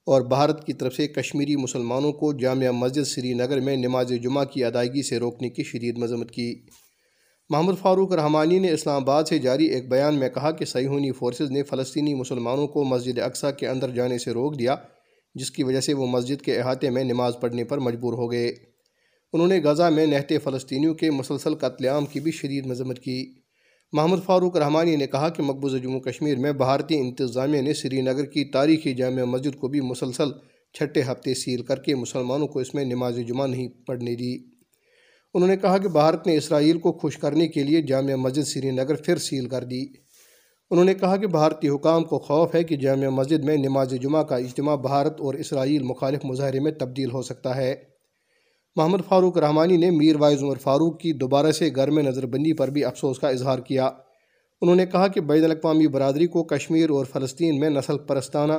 اور 0.05 0.21
بھارت 0.21 0.65
کی 0.65 0.73
طرف 0.73 0.95
سے 0.95 1.07
کشمیری 1.07 1.55
مسلمانوں 1.55 2.11
کو 2.11 2.33
جامعہ 2.33 2.71
مسجد 2.71 3.03
سری 3.03 3.33
نگر 3.33 3.59
میں 3.59 3.75
نماز 3.75 4.13
جمعہ 4.23 4.45
کی 4.45 4.63
ادائیگی 4.63 5.03
سے 5.03 5.17
روکنے 5.17 5.49
کی 5.49 5.63
شدید 5.63 5.97
مذمت 5.97 6.31
کی۔ 6.31 6.65
محمد 7.49 7.73
فاروق 7.81 8.13
رحمانی 8.13 8.59
نے 8.59 8.71
اسلام 8.71 9.01
آباد 9.01 9.23
سے 9.23 9.37
جاری 9.37 9.65
ایک 9.65 9.89
بیان 9.89 10.15
میں 10.15 10.29
کہا 10.29 10.51
کہ 10.51 10.65
سیہونی 10.65 11.11
فورسز 11.11 11.51
نے 11.51 11.63
فلسطینی 11.63 12.13
مسلمانوں 12.13 12.67
کو 12.67 12.83
مسجد 12.83 13.19
اقسا 13.19 13.51
کے 13.51 13.67
اندر 13.67 13.89
جانے 13.89 14.17
سے 14.17 14.31
روک 14.31 14.59
دیا، 14.59 14.75
جس 15.35 15.51
کی 15.51 15.63
وجہ 15.63 15.81
سے 15.81 15.93
وہ 15.93 16.07
مسجد 16.07 16.41
کے 16.41 16.59
احاطے 16.59 16.89
میں 16.89 17.03
نماز 17.03 17.33
پڑھنے 17.41 17.63
پر 17.63 17.77
مجبور 17.77 18.13
ہو 18.13 18.31
گئے۔ 18.31 18.53
انہوں 19.33 19.47
نے 19.47 19.61
غزہ 19.63 19.83
میں 19.83 20.05
نہتے 20.05 20.39
فلسطینیوں 20.39 20.93
کے 20.93 21.11
مسلسل 21.11 21.55
قتل 21.55 21.85
عام 21.85 22.05
کی 22.05 22.19
بھی 22.19 22.31
شدید 22.31 22.65
مذمت 22.65 22.99
کی۔ 22.99 23.38
محمد 23.91 24.17
فاروق 24.25 24.57
رحمانی 24.57 24.95
نے 24.95 25.07
کہا 25.07 25.29
کہ 25.29 25.43
مقبوضہ 25.43 25.77
جموں 25.77 25.99
کشمیر 25.99 26.37
میں 26.37 26.51
بھارتی 26.51 26.99
انتظامیہ 26.99 27.61
نے 27.61 27.73
سری 27.73 28.01
نگر 28.01 28.25
کی 28.25 28.45
تاریخی 28.45 28.93
جامع 28.93 29.23
مسجد 29.23 29.59
کو 29.59 29.67
بھی 29.67 29.81
مسلسل 29.81 30.31
چھٹے 30.73 31.01
ہفتے 31.01 31.33
سیل 31.33 31.61
کر 31.61 31.79
کے 31.79 31.95
مسلمانوں 31.95 32.47
کو 32.47 32.59
اس 32.59 32.73
میں 32.73 32.85
نماز 32.85 33.19
جمعہ 33.27 33.47
نہیں 33.47 33.67
پڑھنے 33.87 34.15
دی۔ 34.15 34.37
انہوں 35.33 35.47
نے 35.47 35.57
کہا 35.57 35.77
کہ 35.77 35.87
بھارت 35.87 36.27
نے 36.27 36.37
اسرائیل 36.37 36.79
کو 36.79 36.91
خوش 36.91 37.17
کرنے 37.17 37.47
کے 37.47 37.63
لیے 37.63 37.81
جامع 37.81 38.15
مسجد 38.15 38.43
سری 38.43 38.71
نگر 38.71 38.95
پھر 38.95 39.17
سیل 39.17 39.49
کر 39.49 39.63
دی۔ 39.63 39.85
انہوں 40.71 40.85
نے 40.85 40.93
کہا 40.93 41.17
کہ 41.17 41.27
بھارتی 41.27 41.69
حکام 41.69 42.03
کو 42.03 42.19
خوف 42.19 42.55
ہے 42.55 42.63
کہ 42.63 42.75
جامع 42.75 43.07
مسجد 43.07 43.43
میں 43.43 43.57
نماز 43.57 43.93
جمعہ 44.01 44.23
کا 44.23 44.35
اجتماع 44.35 44.75
بھارت 44.75 45.21
اور 45.21 45.33
اسرائیل 45.33 45.83
مخالف 45.83 46.25
مظاہرے 46.25 46.59
میں 46.59 46.71
تبدیل 46.71 47.11
ہو 47.11 47.21
سکتا 47.21 47.55
ہے۔ 47.55 47.75
محمد 48.75 48.97
فاروق 49.09 49.37
رحمانی 49.37 49.77
نے 49.77 49.91
میر 49.91 50.15
وائز 50.15 50.43
عمر 50.43 50.57
فاروق 50.57 50.99
کی 50.99 51.13
دوبارہ 51.13 51.51
سے 51.51 51.69
گھر 51.75 51.91
میں 51.91 52.03
نظر 52.03 52.25
بندی 52.25 52.53
پر 52.53 52.67
بھی 52.67 52.83
افسوس 52.85 53.19
کا 53.19 53.29
اظہار 53.29 53.59
کیا۔ 53.59 53.89
انہوں 54.61 54.75
نے 54.75 54.85
کہا 54.85 55.07
کہ 55.07 55.21
بین 55.21 55.43
الاقوامی 55.43 55.87
برادری 55.87 56.27
کو 56.27 56.43
کشمیر 56.43 56.89
اور 56.89 57.05
فلسطین 57.05 57.59
میں 57.59 57.69
نسل 57.69 57.97
پرستانہ 57.97 58.53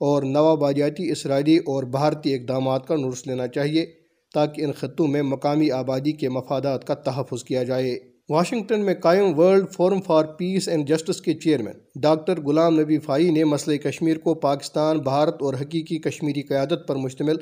اور 0.00 0.22
نوآبادیاتی 0.22 1.10
اسرائیلی 1.10 1.56
اور 1.56 1.82
بھارتی 1.82 2.34
اقدامات 2.34 2.86
کا 2.86 2.96
نورس 2.96 3.26
لینا 3.26 3.46
چاہیے 3.46 3.86
تاکہ 4.34 4.62
ان 4.62 4.72
خطوں 4.72 5.06
میں 5.06 5.22
مقامی 5.22 5.70
آبادی 5.70 6.12
کے 6.12 6.28
مفادات 6.28 6.86
کا 6.86 6.94
تحفظ 6.94 7.44
کیا 7.44 7.62
جائے۔ 7.62 7.98
واشنگٹن 8.28 8.80
میں 8.80 8.94
قائم 8.94 9.38
world 9.38 9.70
forum 9.72 10.00
for 10.00 10.24
peace 10.24 10.68
and 10.68 10.88
justice 10.88 11.20
کے 11.20 11.34
chairman 11.34 12.00
doctor 12.02 12.40
Ghulam 12.40 12.80
Nabi 12.80 12.98
five 12.98 13.30
نے 13.30 13.44
مسئلہ 13.44 13.76
کشمیر 13.76 14.18
کو 14.18 14.34
پاکستان، 14.34 14.98
بھارت 14.98 15.42
اور 15.42 15.54
حقیقی 15.54 15.98
کشمیری 15.98 16.42
قیادت 16.42 16.88
پر 16.88 16.96
مشتمل 16.96 17.36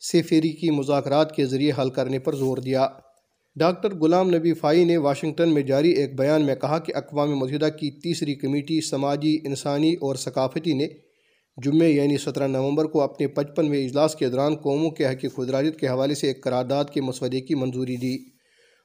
سے 0.00 0.22
فیری 0.22 0.48
کی 0.48 0.70
مذاکرات 0.70 1.36
کے 1.36 1.46
ذریعے 1.46 1.72
حل 1.78 1.90
کرنے 1.90 2.18
پر 2.18 2.34
زور 2.34 2.58
دیا۔ 2.58 2.88
ڈاکٹر 3.56 3.94
غلام 3.94 4.34
نبی 4.34 4.54
فائی 4.54 4.84
نے 4.84 4.96
واشنگٹن 4.96 5.54
میں 5.54 5.62
جاری 5.62 5.90
ایک 5.90 6.18
بیان 6.18 6.46
میں 6.46 6.54
کہا 6.54 6.78
کہ 6.78 6.92
اقوام 6.94 7.38
متحدہ 7.38 7.68
کی 7.68 7.90
تیسری 7.90 8.34
کمیٹی 8.34 8.80
سماجی، 8.80 9.38
انسانی 9.44 9.94
اور 9.94 10.16
ثقافتی 10.16 10.72
نے 10.72 10.88
جمعے 11.64 11.90
یعنی 11.90 12.16
سترہ 12.16 12.48
نومبر 12.48 12.84
کو 12.84 13.00
اپنے 13.00 13.26
پچپنویں 13.26 13.84
اجلاس 13.84 14.14
کے 14.14 14.28
دوران 14.28 14.56
قوموں 14.56 14.90
کے 14.90 15.06
حق 15.06 15.24
خدراجت 15.36 15.80
کے 15.80 15.88
حوالے 15.88 16.14
سے 16.14 16.26
ایک 16.26 16.44
قرارداد 16.44 16.84
کے 16.92 17.00
مسودے 17.00 17.40
کی 17.40 17.54
منظوری 17.54 17.96
دی۔ 17.96 18.16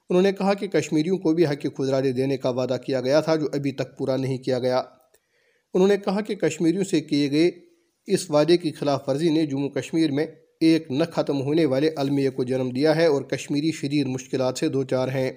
انہوں 0.09 0.21
نے 0.21 0.31
کہا 0.31 0.53
کہ 0.53 0.67
کشمیریوں 0.67 1.17
کو 1.17 1.33
بھی 1.33 1.45
حق 1.45 1.65
خدراجت 1.77 2.17
دینے 2.17 2.37
کا 2.37 2.49
وعدہ 2.49 2.77
کیا 2.85 3.01
گیا 3.01 3.21
تھا 3.21 3.35
جو 3.35 3.45
ابھی 3.53 3.71
تک 3.71 3.97
پورا 3.97 4.17
نہیں 4.17 4.37
کیا 4.37 4.59
گیا۔ 4.59 4.81
انہوں 5.73 5.87
نے 5.87 5.97
کہا 5.97 6.21
کہ 6.21 6.35
کشمیریوں 6.35 6.83
سے 6.83 7.01
کیے 7.01 7.31
گئے 7.31 7.51
اس 8.07 8.31
وعدے 8.31 8.57
کی 8.57 8.71
خلاف 8.71 9.09
ورزی 9.09 9.29
نے 9.29 9.45
جموں 9.45 9.69
کشمیر 9.69 10.11
میں 10.11 10.25
ایک 10.61 10.91
نہ 10.91 11.03
ختم 11.03 11.41
ہونے 11.41 11.65
والے 11.65 11.89
المیہ 11.95 12.29
کو 12.29 12.43
جنم 12.43 12.69
دیا 12.69 12.95
ہے 12.95 13.05
اور 13.05 13.21
کشمیری 13.21 13.71
شدید 13.71 14.07
مشکلات 14.07 14.57
سے 14.57 14.67
دو 14.69 14.83
چار 14.83 15.07
ہیں۔ 15.07 15.31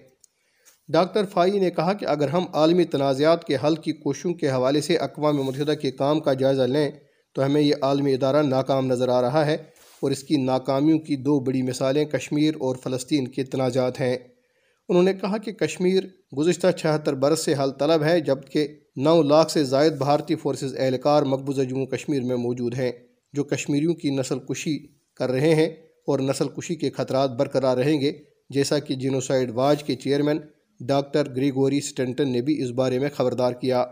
ڈاکٹر 0.89 1.25
فائی 1.25 1.59
نے 1.59 1.71
کہا 1.71 1.93
کہ 1.93 2.05
اگر 2.05 2.29
ہم 2.29 2.45
عالمی 2.53 2.85
تنازعات 2.85 3.45
کے 3.45 3.57
حل 3.65 3.75
کی 3.75 3.93
کوششوں 3.93 4.35
کے 4.35 4.51
حوالے 4.51 4.81
سے 4.81 4.97
اقوام 4.97 5.37
متحدہ 5.37 5.73
کے 5.73 5.91
کام 5.91 6.21
کا 6.21 6.33
جائزہ 6.33 6.63
لیں 6.63 6.91
تو 7.33 7.45
ہمیں 7.45 7.61
یہ 7.61 7.75
عالمی 7.83 8.15
ادارہ 8.15 8.43
ناکام 8.43 8.87
نظر 8.87 9.09
آ 9.09 9.23
رہا 9.23 9.47
ہے 9.47 9.55
اور 10.01 10.11
اس 10.11 10.23
کی 10.23 10.37
ناکامیوں 10.37 10.99
کی 10.99 11.17
دو 11.17 11.41
بڑی 11.41 11.63
مثالیں 11.63 12.05
کشمیر 12.05 12.55
اور 12.61 12.77
فلسطین 12.77 13.29
کے 13.29 13.43
تنازعات 13.43 14.01
ہیں۔ 14.01 14.17
انہوں 14.89 15.03
نے 15.03 15.13
کہا 15.13 15.39
کہ 15.39 15.53
کشمیر 15.53 16.03
گزشتہ 16.39 16.71
چھہتر 16.71 17.15
برس 17.15 17.45
سے 17.45 17.55
حل 17.55 17.71
طلب 17.71 18.03
ہے، 18.03 18.21
جبکہ 18.21 18.69
نو 18.97 19.23
لاکھ 19.23 19.51
سے 19.51 19.65
زائد 19.65 19.93
بھارتی 19.93 20.35
فورسز 20.35 20.77
اہلکار 20.79 21.23
مقبوضہ 21.23 21.63
جموں 21.63 21.87
کشمیر 21.87 22.23
میں 22.23 22.37
موجود 22.37 22.75
ہیں، 22.75 22.93
جو 23.33 23.45
کشمیریوں 23.45 23.95
کی 23.95 24.11
نسل 24.11 24.39
کشی 24.39 25.04
کر 25.17 25.31
رہے 25.31 25.55
ہیں 25.55 25.69
اور 26.09 26.19
نسل 26.19 26.49
کشی 26.49 26.75
کے 26.75 26.91
خطرات 26.91 27.31
برقرار 27.31 27.77
رہیں 27.77 28.01
گے، 28.01 28.13
جیسا 28.51 28.79
کہ 28.79 28.95
جینوسائڈ 28.95 29.51
واج 29.51 29.83
کے 29.85 29.95
چیئرمین 29.95 30.39
ڈاکٹر 30.81 31.29
گریگوری 31.37 31.81
سٹنٹن 31.81 32.33
نے 32.33 32.41
بھی 32.43 32.61
اس 32.63 32.71
بارے 32.71 32.99
میں 32.99 33.09
خبردار 33.15 33.53
کیا۔ 33.53 33.85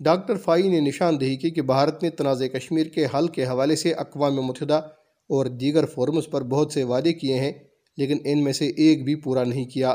ڈاکٹر 0.00 0.36
فائی 0.36 0.68
نے 0.68 0.80
نشاندہی 0.80 1.36
کی 1.36 1.50
کہ 1.50 1.62
بھارت 1.62 2.02
نے 2.02 2.10
تنازع 2.10 2.46
کشمیر 2.46 2.86
کے 2.86 3.06
حل 3.14 3.28
کے 3.28 3.44
حوالے 3.44 3.76
سے 3.76 3.92
اقوام 3.94 4.34
متحدہ 4.42 4.80
اور 5.30 5.46
دیگر 5.60 5.86
فورمز 5.86 6.28
پر 6.30 6.42
بہت 6.44 6.72
سے 6.72 6.82
وعدے 6.84 7.12
کیے 7.12 7.38
ہیں، 7.38 7.52
لیکن 7.98 8.18
ان 8.24 8.42
میں 8.44 8.52
سے 8.52 8.66
ایک 8.76 9.04
بھی 9.04 9.14
پورا 9.14 9.44
نہیں 9.44 9.64
کیا۔ 9.64 9.94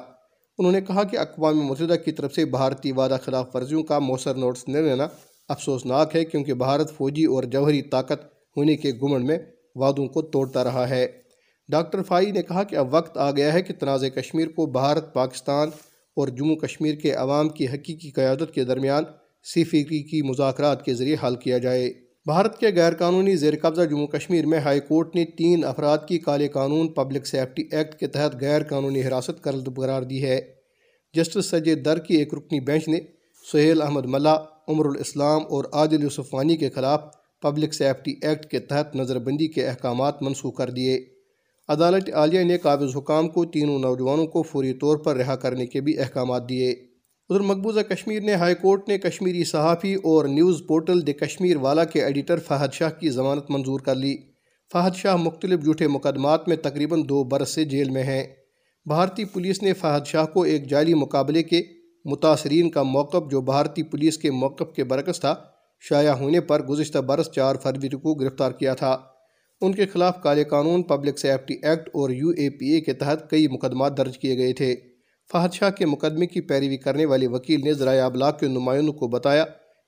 انہوں 0.59 0.71
نے 0.71 0.81
کہا 0.81 1.03
کہ 1.03 1.17
اقوام 1.17 1.59
متحدہ 1.59 1.95
کی 1.95 2.11
طرف 2.11 2.33
سے 2.33 2.45
بھارتی 2.45 2.91
وعدہ 2.91 3.17
خلاف 3.23 3.55
ورزیوں 3.55 3.83
کا 3.83 3.99
مؤثر 3.99 4.35
نوٹس 4.35 4.67
نہ 4.67 4.77
لینا 4.77 5.07
افسوسناک 5.49 6.15
ہے، 6.15 6.25
کیونکہ 6.25 6.53
بھارت 6.53 6.91
فوجی 6.97 7.25
اور 7.25 7.43
جوہری 7.43 7.81
طاقت 7.81 8.25
ہونے 8.57 8.75
کے 8.75 8.91
گمنڈ 9.01 9.25
میں 9.25 9.37
وعدوں 9.75 10.07
کو 10.07 10.21
توڑتا 10.21 10.63
رہا 10.63 10.89
ہے۔ 10.89 11.07
ڈاکٹر 11.67 12.03
فائی 12.03 12.31
نے 12.31 12.41
کہا 12.41 12.63
کہ 12.63 12.75
اب 12.75 12.93
وقت 12.93 13.17
آ 13.17 13.31
گیا 13.31 13.53
ہے 13.53 13.61
کہ 13.61 13.73
تنازع 13.73 14.07
کشمیر 14.07 14.47
کو 14.47 14.65
بھارت، 14.65 15.13
پاکستان 15.13 15.69
اور 16.15 16.27
جموں 16.27 16.55
کشمیر 16.55 16.95
کے 16.95 17.11
عوام 17.11 17.49
کی 17.49 17.67
حقیقی 17.67 18.11
قیادت 18.11 18.53
کے 18.53 18.63
درمیان 18.63 19.03
سی 19.53 19.63
کی 20.03 20.21
مذاکرات 20.21 20.85
کے 20.85 20.93
ذریعے 20.93 21.15
حل 21.27 21.35
کیا 21.35 21.57
جائے۔ 21.57 21.93
بھارت 22.25 22.57
کے 22.59 22.67
غیر 22.75 22.93
قانونی 22.93 23.35
زیر 23.35 23.53
قبضہ 23.61 23.81
جموں 23.81 24.07
کشمیر 24.07 24.45
میں 24.45 24.59
ہائی 24.59 24.79
کورٹ 24.79 25.15
نے 25.15 25.25
تین 25.25 25.63
افراد 25.63 25.97
کی 26.07 26.19
کالے 26.19 26.47
قانون 26.47 26.93
پبلک 26.93 27.27
سیفٹی 27.27 27.63
ایکٹ 27.71 27.99
کے 27.99 28.07
تحت 28.07 28.41
غیر 28.41 28.63
قانونی 28.63 29.01
حراست 29.01 29.41
قرار 29.41 30.01
دی 30.01 30.23
ہے۔ 30.23 30.41
جسٹس 31.13 31.45
سجد 31.45 31.85
در 31.85 31.99
کی 31.99 32.17
ایک 32.17 32.33
رکنی 32.33 32.59
بینچ 32.59 32.87
نے 32.87 32.99
سہیل 33.51 33.81
احمد 33.81 34.05
ملا، 34.05 34.35
عمر 34.67 34.85
الاسلام 34.85 35.41
اور 35.49 35.65
عادل 35.73 36.03
یوسفانی 36.03 36.57
کے 36.57 36.69
خلاف 36.69 37.03
پبلک 37.41 37.73
سیفٹی 37.73 38.15
ایکٹ 38.21 38.45
کے 38.45 38.59
تحت 38.59 38.95
نظر 38.95 39.19
بندی 39.19 39.47
کے 39.47 39.67
احکامات 39.67 40.21
منسوخ 40.23 40.57
کر 40.57 40.69
دیے۔ 40.69 41.05
عدالت 41.69 42.09
عالیہ 42.13 42.43
نے 42.43 42.57
قابض 42.57 42.97
حکام 42.97 43.27
کو 43.27 43.45
تینوں 43.45 43.79
نوجوانوں 43.79 44.27
کو 44.27 44.41
فوری 44.41 44.73
طور 44.73 44.97
پر 44.97 45.15
رہا 45.15 45.35
کرنے 45.35 45.65
کے 45.65 45.81
بھی 45.81 45.99
احکامات 45.99 46.49
دیے۔ 46.49 46.71
ادھر 47.29 47.39
مقبوضہ 47.39 47.79
کشمیر 47.79 48.21
نے 48.21 48.33
ہائی 48.33 48.55
کورٹ 48.55 48.89
نے 48.89 48.97
کشمیری 48.97 49.43
صحافی 49.43 49.93
اور 49.93 50.25
نیوز 50.25 50.61
پورٹل 50.67 51.07
دی 51.07 51.13
کشمیر 51.13 51.57
والا 51.57 51.83
کے 51.83 52.03
ایڈیٹر 52.03 52.39
فہد 52.39 52.73
شاہ 52.73 52.89
کی 52.89 53.09
ضمانت 53.09 53.51
منظور 53.51 53.79
کر 53.79 53.95
لی۔ 53.95 54.17
فہد 54.73 54.95
شاہ 54.95 55.15
مختلف 55.15 55.63
جھوٹے 55.63 55.87
مقدمات 55.87 56.47
میں 56.47 56.57
تقریباً 56.57 57.03
دو 57.09 57.23
برس 57.23 57.49
سے 57.49 57.65
جیل 57.65 57.89
میں 57.89 58.03
ہیں۔ 58.03 58.23
بھارتی 58.85 59.25
پولیس 59.25 59.63
نے 59.63 59.73
فہد 59.73 60.07
شاہ 60.07 60.25
کو 60.25 60.41
ایک 60.41 60.69
جعلی 60.69 60.93
مقابلے 60.93 61.43
کے 61.43 61.61
متاثرین 62.05 62.69
کا 62.69 62.83
موقف 62.83 63.31
جو 63.31 63.41
بھارتی 63.41 63.83
پولیس 63.83 64.17
کے 64.17 64.31
موقف 64.31 64.75
کے 64.75 64.83
برعکس 64.83 65.19
تھا 65.19 65.35
شائع 65.89 66.11
ہونے 66.11 66.41
پر 66.41 66.61
گزشتہ 66.61 66.97
برس 66.97 67.31
چار 67.31 67.55
فروری 67.55 67.89
کو 67.89 68.13
گرفتار 68.13 68.51
کیا 68.51 68.73
تھا۔ 68.73 68.97
ان 69.61 69.73
کے 69.73 69.85
خلاف 69.85 70.21
کالے 70.21 70.43
قانون، 70.43 70.83
پبلک 70.83 71.19
سیفٹی 71.19 71.53
ایکٹ 71.63 71.89
اور 71.93 72.09
یو 72.09 72.29
اے 72.29 72.49
پی 72.49 72.65
اے 72.65 72.81
کے 72.81 72.93
تحت 72.93 73.29
کئی 73.29 73.47
مقدمات 73.47 73.97
درج 73.97 74.17
کیے 74.17 74.37
گئے 74.37 74.53
تھے۔ 74.53 74.75
فہد 75.31 75.53
شاہ 75.53 75.69
کے 75.69 75.85
مقدمے 75.85 76.25
کی 76.25 76.41
پیروی 76.41 76.77
کرنے 76.77 77.05
والے 77.05 77.27
وکیل 77.27 77.61
نے 77.63 77.73
ذرائع 77.73 78.05
ابلاغ 78.05 78.31
کے 78.39 78.47
نمائندوں 78.47 78.93
کو 78.93 79.07
بتایا 79.07 79.45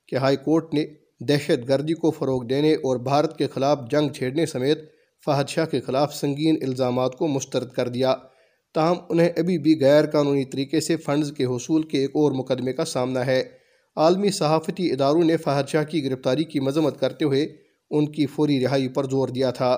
کہ 0.07 0.15
ہائی 0.15 0.35
کورٹ 0.35 0.73
نے 0.73 0.85
دہشت 1.19 1.69
گردی 1.69 1.93
کو 1.93 2.12
فروغ 2.12 2.45
دینے 2.45 2.73
اور 2.73 2.97
بھارت 2.97 3.38
کے 3.38 3.47
خلاف 3.47 3.79
جنگ 3.91 4.09
چھیڑنے 4.09 4.45
سمیت 4.45 4.79
فہد 5.25 5.50
شاہ 5.50 5.65
کے 5.65 5.81
خلاف 5.81 6.15
سنگین 6.15 6.57
الزامات 6.62 7.15
کو 7.15 7.27
مسترد 7.27 7.71
کر 7.71 7.88
دیا۔ 7.88 8.15
تاہم، 8.73 8.95
انہیں 9.09 9.29
ابھی 9.38 9.57
بھی 9.57 9.79
غیر 9.81 10.05
قانونی 10.05 10.45
طریقے 10.45 10.79
سے 10.79 10.95
فنڈز 10.95 11.31
کے 11.38 11.45
حصول 11.45 11.83
کے 11.83 11.97
ایک 11.97 12.09
اور 12.13 12.31
مقدمے 12.31 12.73
کا 12.73 12.85
سامنا 12.85 13.25
ہے۔ 13.25 13.43
عالمی 13.95 14.31
صحافتی 14.31 14.91
اداروں 14.91 15.23
نے 15.23 15.38
فہد 15.38 15.69
شاہ 15.69 15.83
کی 15.83 16.05
گرفتاری 16.05 16.43
کی 16.43 16.59
مذمت 16.59 17.00
کرتے 17.00 17.25
ہوئے 17.25 17.47
ان 17.89 18.12
کی 18.12 18.25
فوری 18.25 18.63
رہائی 18.63 18.88
پر 18.88 19.03
زور 19.03 19.27
دیا 19.27 19.51
تھا۔ 19.51 19.77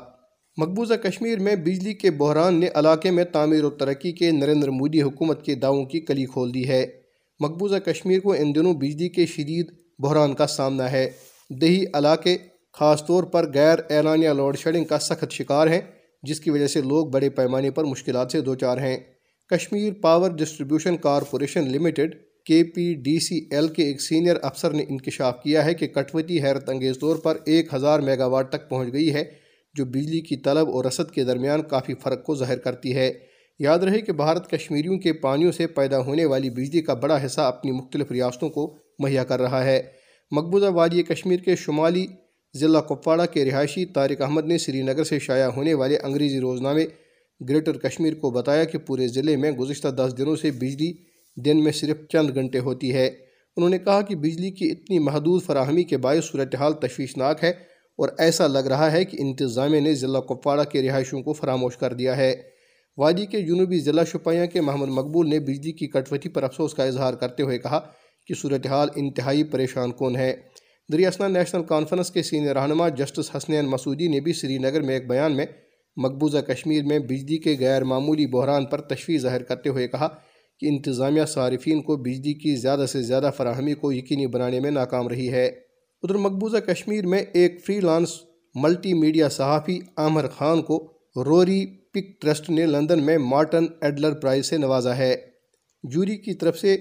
مقبوضہ 0.58 0.94
کشمیر 0.94 1.40
میں 1.40 1.56
بجلی 1.56 1.94
کے 1.94 2.12
بحران 2.12 2.60
نے 2.60 2.68
علاقے 2.74 3.12
میں 3.12 3.24
تعمیر 3.24 3.64
و 3.64 3.70
ترقی 3.70 4.12
کے 4.12 4.32
نریندر 4.32 4.70
مودی 4.70 5.02
حکومت 5.02 5.46
کے 5.46 5.56
دعووں 5.56 5.86
کی 5.86 6.00
کلی 6.00 6.26
کھول 6.26 6.54
دی 6.54 6.68
ہے۔ 6.68 6.88
مقبوضہ 7.40 7.76
کشمیر 7.76 8.20
کو 8.20 8.34
ان 8.34 8.56
دنوں 8.56 8.74
بجلی 8.74 9.10
کے 9.10 9.26
شدید 9.26 9.68
بحران 10.00 10.34
کا 10.34 10.48
سامنا 10.48 10.92
ہے۔ 10.92 11.10
دیہی 11.50 11.86
علاقے 11.94 12.38
خاص 12.74 13.06
طور 13.06 13.24
پر 13.24 13.52
غیر 13.54 13.80
اعلانیہ 13.90 14.30
لوڈ 14.30 14.58
شیڈنگ 14.58 14.86
کا 14.86 15.00
سخت 15.00 15.32
شکار 15.32 15.68
ہیں، 15.68 15.82
جس 16.24 16.40
کی 16.40 16.50
وجہ 16.50 16.68
سے 16.68 16.82
لوگ 16.82 17.08
بڑے 17.08 17.30
پیمانے 17.30 17.72
پر 17.72 17.84
مشکلات 17.84 18.32
سے 18.32 18.42
دوچار 18.42 18.78
ہیں۔ 18.78 18.98
Kashmir 19.50 19.94
power 20.02 20.30
distribution 20.30 20.98
corporation 20.98 21.72
limited 21.72 22.16
K 22.46 22.64
P 22.64 22.94
D 22.94 23.20
C 23.20 23.48
L 23.52 23.68
کے 23.68 23.84
ایک 23.84 24.02
سینئر 24.02 24.36
افسر 24.42 24.72
نے 24.72 24.84
انکشاف 24.90 25.44
کیا 25.44 25.66
ہے 25.66 25.74
کہ 25.74 25.88
کٹوتی 25.88 26.42
حیرت 26.44 26.70
انگیز 26.70 27.00
طور 27.00 27.16
پر 27.16 27.38
ایک 27.46 27.74
ہزار 27.74 28.00
میگا 28.00 28.26
واٹ 28.26 28.50
تک 28.50 28.70
پہنچ 28.70 28.94
گئی 28.94 29.14
ہے، 29.14 29.24
جو 29.74 29.86
بجلی 29.86 30.20
کی 30.20 30.36
طلب 30.36 30.70
اور 30.70 30.86
رسد 30.86 31.12
کے 31.12 31.24
درمیان 31.24 31.62
کافی 31.62 31.94
فرق 31.94 32.24
کو 32.24 32.36
ظاہر 32.36 32.58
کرتی 32.58 32.96
ہے۔ 32.96 33.14
یاد 33.60 33.80
رہے 33.80 34.02
کہ 34.02 34.12
بھارت 34.12 34.50
کشمیریوں 34.52 34.98
کے 34.98 35.14
پانیوں 35.14 35.52
سے 35.52 35.68
پیدا 35.68 36.00
ہونے 36.00 36.26
والی 36.26 36.50
بجلی 36.50 36.82
کا 36.82 36.94
بڑا 36.94 37.26
حصہ 37.26 37.42
اپنی 37.42 37.72
مختلف 37.72 38.12
ریاستوں 38.12 38.50
کو 38.50 38.78
مہیا 39.00 39.24
کر 39.24 39.42
رہا 39.42 39.64
ہے۔ 39.66 39.82
مقبوضہ 40.32 40.66
وادی 40.66 41.04
کشمیر 41.04 41.40
کے 41.40 41.56
شمالی 41.56 42.06
ضلع 42.54 42.80
کپواڑہ 42.80 43.26
کے 43.34 43.46
رہائشی 43.46 43.86
طارق 43.86 44.22
احمد 44.22 44.46
نے 44.46 44.58
سری 44.58 44.82
نگر 44.82 45.04
سے 45.04 45.20
شائع 45.20 45.48
ہونے 45.48 45.74
والے 45.74 45.98
انگریزی 45.98 46.40
روزنامے 46.40 46.86
گریٹر 47.50 47.78
کشمیر 47.78 48.14
کو 48.14 48.30
بتایا 48.30 48.64
کہ 48.64 48.78
پورے 48.78 49.08
ضلع 49.08 49.36
میں 49.36 49.52
گزشتہ 49.52 49.88
دس 49.88 50.18
دنوں 50.18 50.36
سے 50.36 50.52
بجلی 50.52 50.92
دن 51.36 51.64
میں 51.64 51.72
صرف 51.72 51.98
چند 52.10 52.30
گھنٹے 52.36 52.60
ہوتی 52.60 52.94
ہے۔ 52.94 53.08
انہوں 53.58 53.70
نے 53.70 53.78
کہا 53.78 54.02
کہ 54.02 54.16
بجلی 54.16 54.52
کی 54.52 54.72
اتنی 54.72 55.00
محدود 55.00 55.44
فراہمی 55.44 55.84
کے 55.84 55.98
باعث 55.98 56.26
صورتحال 56.26 56.74
تشویشناک 56.74 57.44
ہے 57.44 57.50
اور 57.98 58.10
ایسا 58.18 58.48
لگ 58.48 58.60
رہا 58.60 58.92
ہے 58.92 59.06
کہ 59.06 59.18
انتظامیہ 59.22 59.80
نے 59.80 59.94
ضلع 59.96 60.20
کپواڑہ 60.20 60.62
کے 60.72 60.82
رہائشوں 60.82 61.22
کو 61.22 61.34
فراموش 61.34 61.78
کر 61.78 61.94
دیا 61.94 62.18
ہے۔ 62.18 62.36
وادی 62.98 63.26
کے 63.26 63.42
جنوبی 63.42 63.80
ضلع 63.80 64.04
شپیاں 64.04 64.46
کے 64.46 64.62
محمد 64.62 64.88
مقبول 64.88 65.30
نے 65.30 65.40
بجلی 65.40 65.72
کی 65.72 65.88
کٹوتی 65.88 66.30
پر 66.30 66.44
افسوس 66.44 66.74
کا 66.74 66.84
اظہار 66.84 67.14
کرتے 67.14 67.44
ہوئے 67.44 67.58
کہا 67.58 67.80
کہ 68.28 68.34
صورتحال 68.34 68.90
انتہائی 68.96 69.44
پریشان 69.44 69.92
کون 69.92 70.16
ہے۔ 70.16 70.36
دریاسنا 70.92 71.28
نیشنل 71.28 71.64
کانفرنس 71.64 72.12
کے 72.12 72.24
سینئر 72.24 72.56
رہنما 72.56 72.90
جسٹس 72.90 73.36
حسنین 73.38 73.66
مسعودی 73.66 74.08
نے 74.08 74.20
بھی 74.20 74.34
سری 74.34 74.58
نگر 74.58 74.82
میں 74.82 74.94
ایک 74.94 75.08
بیان 75.08 75.36
میں 75.36 75.46
مقبوضہ 75.98 76.38
کشمیر 76.38 76.84
میں 76.84 77.00
بجلی 77.00 77.38
کے 77.38 77.56
غیر 77.60 77.84
معمولی 77.84 78.26
بحران 78.26 78.66
پر 78.66 78.82
تشویش 78.82 79.22
ظاہر 79.22 79.44
کرتے 79.44 79.70
ہوئے 79.70 79.88
کہا 79.88 80.08
کہ 80.60 80.66
انتظامیہ 80.66 81.26
صارفین 81.26 81.82
کو 81.82 81.98
بجلی 81.98 82.34
کی 82.34 82.56
زیادہ 82.56 82.86
سے 82.90 83.02
زیادہ 83.02 83.32
فراہمی 83.38 83.74
کو 83.74 83.94
یقینی 83.94 84.28
بنانے 84.28 84.60
میں 84.60 84.72
ناکام 84.72 85.08
رہی 85.08 85.32
ہے۔ 85.32 85.46
ادھر 86.04 86.16
مقبوضہ 86.16 86.58
کشمیر 86.58 87.06
میں 87.06 87.24
ایک 87.34 87.66
فری 87.66 87.80
لانس 87.80 88.10
ملٹی 88.56 88.94
میڈیا 88.94 89.30
صحافی 89.30 89.80
عامر 89.98 90.28
خان 90.28 90.62
کو 90.62 90.94
روری 91.16 91.66
پک 91.66 92.22
ٹرسٹ 92.22 92.50
نے 92.50 92.66
لندن 92.66 93.04
میں 93.04 93.18
مارٹن 93.18 93.66
ایڈلر 93.82 94.14
پرائز 94.14 94.46
سے 94.46 94.58
نوازا 94.58 94.98
ہے۔ 94.98 95.16
جوری 95.84 96.18
کی 96.18 96.34
طرف 96.34 96.60
سے 96.60 96.78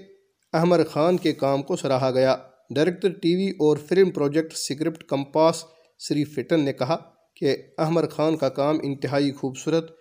احمر 0.53 0.85
خان 0.91 1.17
کے 1.17 1.33
کام 1.33 1.63
کو 1.63 1.77
سراہا 1.77 2.11
گیا۔ 2.11 2.37
ڈائریکٹر 2.75 3.09
ٹی 3.09 3.37
وی 3.37 3.51
اور 3.51 3.77
فلم 3.77 4.11
پروجیکٹ 4.11 4.53
سکرپٹ 4.53 5.05
کمپاس 5.05 5.65
سری 5.99 6.25
فٹن 6.25 6.61
نے 6.61 6.73
کہا 6.73 6.97
کہ 7.37 7.57
احمر 7.79 8.07
خان 8.07 8.37
کا 8.37 8.49
کام 8.49 8.79
انتہائی 8.83 9.33
خوبصورت 9.33 9.93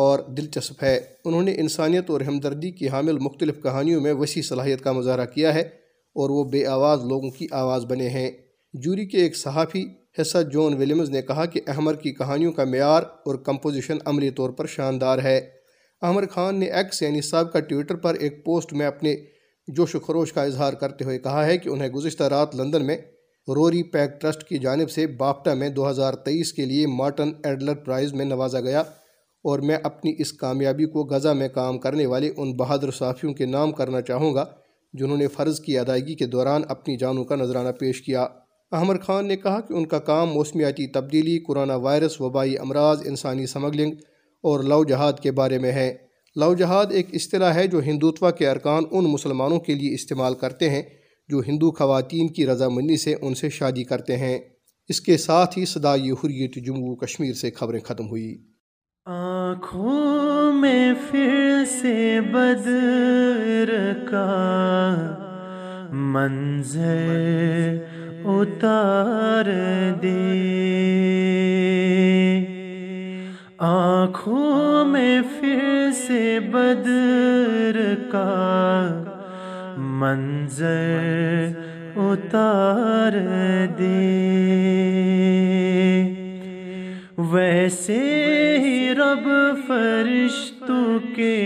اور 0.00 0.18
دلچسپ 0.18 0.84
ہے۔ 0.84 1.00
انہوں 1.24 1.42
نے 1.42 1.54
انسانیت 1.54 2.10
اور 2.10 2.20
ہمدردی 2.20 2.70
کی 2.70 2.88
حامل 2.88 3.18
مختلف 3.18 3.62
کہانیوں 3.62 4.00
میں 4.00 4.12
وسیع 4.12 4.42
صلاحیت 4.42 4.82
کا 4.82 4.92
مظاہرہ 4.92 5.24
کیا 5.24 5.54
ہے 5.54 5.60
اور 6.14 6.30
وہ 6.30 6.44
بے 6.44 6.66
آواز 6.66 7.04
لوگوں 7.04 7.30
کی 7.30 7.46
آواز 7.50 7.84
بنے 7.84 8.08
ہیں۔ 8.08 8.30
جوری 8.74 9.06
کے 9.06 9.18
ایک 9.18 9.36
صحافی 9.36 9.84
حصہ 10.20 10.38
جون 10.52 10.74
ولیمز 10.74 11.10
نے 11.10 11.22
کہا 11.22 11.44
کہ 11.44 11.60
احمر 11.66 11.94
کی 11.94 12.12
کہانیوں 12.12 12.52
کا 12.52 12.64
معیار 12.64 13.02
اور 13.02 13.34
کمپوزیشن 13.34 13.98
عملی 14.04 14.30
طور 14.30 14.50
پر 14.50 14.66
شاندار 14.66 15.18
ہے۔ 15.18 15.40
احمر 16.02 16.26
خان 16.26 16.60
نے 16.60 16.66
ایکس 16.66 17.02
یعنی 17.02 17.20
صاحب 17.20 17.52
کا 17.52 17.60
ٹویٹر 17.60 17.94
پر 17.94 18.14
ایک 18.14 18.44
پوسٹ 18.44 18.72
میں 18.72 18.86
اپنے 18.86 19.16
جوش 19.68 19.94
و 19.94 20.00
خروش 20.00 20.32
کا 20.32 20.42
اظہار 20.42 20.72
کرتے 20.72 21.04
ہوئے 21.04 21.18
کہا 21.18 21.46
ہے 21.46 21.58
کہ 21.58 21.68
انہیں 21.68 21.88
گزشتہ 21.88 22.24
رات 22.24 22.56
لندن 22.56 22.86
میں 22.86 22.96
روری 23.48 23.82
پیک 23.82 24.20
ٹرسٹ 24.20 24.48
کی 24.48 24.58
جانب 24.58 24.90
سے 24.90 25.06
باپٹا 25.06 25.54
میں 25.54 25.68
دو 25.68 25.90
ہزار 25.90 26.14
تیئیس 26.14 26.52
کے 26.52 26.64
لیے 26.64 26.86
مارٹن 26.86 27.32
ایڈلر 27.44 27.74
پرائز 27.74 28.12
میں 28.12 28.24
نوازا 28.24 28.60
گیا۔ 28.60 28.82
اور 29.42 29.58
میں 29.58 29.76
اپنی 29.82 30.14
اس 30.18 30.32
کامیابی 30.32 30.84
کو 30.84 31.04
غزہ 31.04 31.28
میں 31.28 31.48
کام 31.48 31.78
کرنے 31.78 32.06
والے 32.06 32.30
ان 32.36 32.52
بہادر 32.52 32.90
صحافیوں 32.90 33.34
کے 33.34 33.46
نام 33.46 33.72
کرنا 33.72 34.00
چاہوں 34.00 34.34
گا، 34.34 34.44
جنہوں 34.92 35.16
نے 35.16 35.26
فرض 35.28 35.60
کی 35.60 35.78
ادائیگی 35.78 36.14
کے 36.14 36.26
دوران 36.26 36.62
اپنی 36.68 36.96
جانوں 36.96 37.24
کا 37.24 37.36
نذرانہ 37.36 37.68
پیش 37.68 38.02
کیا۔ 38.02 38.26
احمد 38.72 38.94
خان 39.02 39.26
نے 39.26 39.36
کہا 39.36 39.60
کہ 39.60 39.72
ان 39.72 39.86
کا 39.86 39.98
کام 39.98 40.28
موسمیاتی 40.28 40.86
تبدیلی 40.86 41.38
کرونا 41.38 41.74
وائرس، 41.74 42.20
وبائی 42.20 42.58
امراض، 42.58 43.02
انسانی 43.06 43.46
سمگلنگ 43.46 43.92
اور 44.42 44.60
لو 44.60 44.84
جہاد 44.84 45.12
کے 45.22 45.30
بارے 45.30 45.58
میں 45.58 45.72
ہے 45.72 45.96
لو 46.36 46.54
جہاد 46.54 46.86
ایک 46.90 47.06
اصطلاح 47.12 47.54
ہے 47.54 47.66
جو 47.66 47.80
ہندوتوا 47.80 48.30
کے 48.30 48.48
ارکان 48.48 48.82
ان 48.90 49.04
مسلمانوں 49.04 49.60
کے 49.60 49.74
لیے 49.74 49.94
استعمال 49.94 50.34
کرتے 50.34 50.70
ہیں 50.70 50.82
جو 51.28 51.40
ہندو 51.48 51.70
خواتین 51.70 52.28
کی 52.28 52.46
رضامندی 52.46 52.96
سے 52.96 53.14
ان 53.20 53.34
سے 53.34 53.50
شادی 53.50 53.84
کرتے 53.84 54.16
ہیں۔ 54.16 54.38
اس 54.88 55.00
کے 55.00 55.16
ساتھ 55.16 55.58
ہی 55.58 55.64
صدائی 55.64 56.10
حریت 56.10 56.66
جموں 56.66 56.96
کشمیر 56.96 57.32
سے 57.32 57.50
خبریں 57.50 57.80
ختم 57.80 58.08
ہوئی 58.08 58.49
آنکھوں 59.12 60.52
میں 60.52 60.94
پھر 61.10 61.64
سے 61.68 62.20
بدر 62.32 63.92
کا 64.10 64.26
منظر 65.92 67.76
اتار 68.24 69.44
دے۔ 70.02 70.46
آنکھوں 73.58 74.84
میں 74.84 75.20
پھر 75.40 75.90
سے 76.06 76.38
بدر 76.52 77.94
کا 78.12 79.02
منظر 79.76 81.50
اتار 81.96 83.12
دے۔ 83.78 85.29
ویسے 87.28 88.58
ہی 88.60 88.94
رب 88.94 89.28
فرشتوں 89.66 90.98
کے 91.16 91.36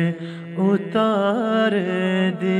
اتار 0.95 1.71
دے 2.41 2.59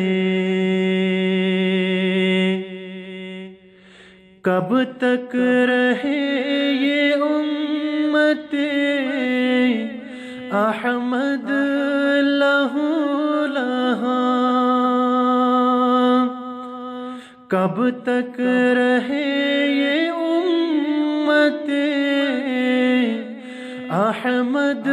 کب 4.41 4.74
تک 4.98 5.36
رہے 5.69 6.15
یہ 6.80 7.24
امت 7.26 8.56
احمد 10.54 11.50
لہو 12.32 12.89
لہا 13.54 14.17
کب 17.48 17.82
تک 18.04 18.39
رہے 18.76 19.24
یہ 19.69 20.10
امت 20.24 21.69
احمد 24.02 24.88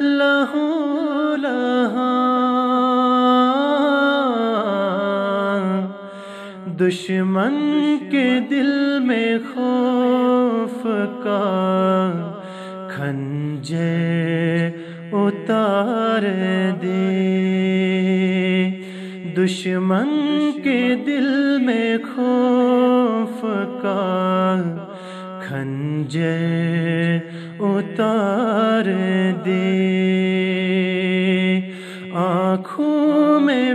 لہو 0.00 0.81
دشمن 6.88 7.96
کے 8.10 8.40
دل 8.50 9.00
میں 9.00 9.38
خوف 9.38 10.82
کا 11.22 11.42
کھنجے 12.96 14.66
اتار 15.12 16.22
دے۔ 16.82 18.68
دشمن 19.36 20.50
کے 20.64 20.94
دل 21.06 21.58
میں 21.64 21.96
خوف 21.98 23.42
کا 23.82 24.62
کھنجے 25.48 26.36
اتار 27.60 28.84
دے۔ 29.44 29.92
آنکھوں 32.14 33.40
میں 33.40 33.72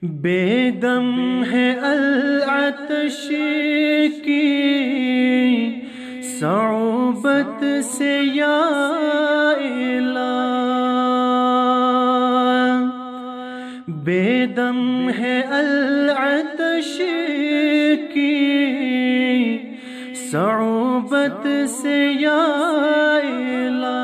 بے 0.02 0.70
دم 0.82 1.42
ہے 1.52 1.72
العتش 1.72 3.28
کی 4.24 5.80
صعوبت 6.40 7.64
سے 7.84 8.20
یا 8.34 8.62
الہ۔ 9.60 10.46
بے 13.88 14.46
دم 14.56 15.10
ہے 15.18 15.40
العتش 15.40 17.00
کی 18.12 19.56
صعوبت 20.30 21.46
سے 21.72 21.98
یا 22.20 22.38
الہ 23.22 23.96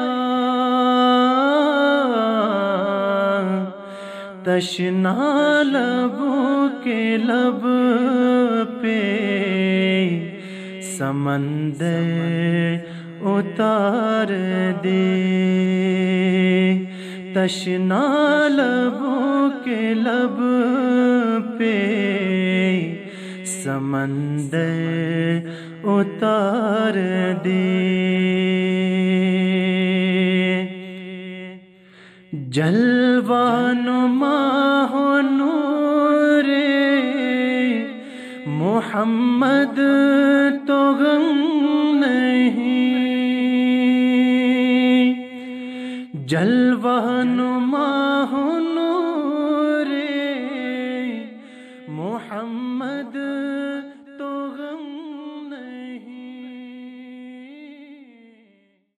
تشنا 4.44 5.62
لبوں 5.62 6.68
کے 6.84 7.16
لب 7.16 7.66
پہ 8.82 9.00
سمندر 10.96 12.04
اتار 13.26 14.32
دے 14.84 15.04
تشنا 17.34 18.04
لبوں 18.48 19.50
کے 19.64 19.82
لب 19.94 20.40
پہ 21.58 21.95
سمندر 23.66 25.38
اتار 25.84 26.94
دے۔ 27.44 27.86
جلوان 32.50 33.88
ہو 34.90 35.20
نور 35.20 36.44
محمد 38.46 39.80
تو 40.66 40.92
غم 40.92 41.96
نہیں۔ 42.06 42.86
جلوہ 46.26 47.22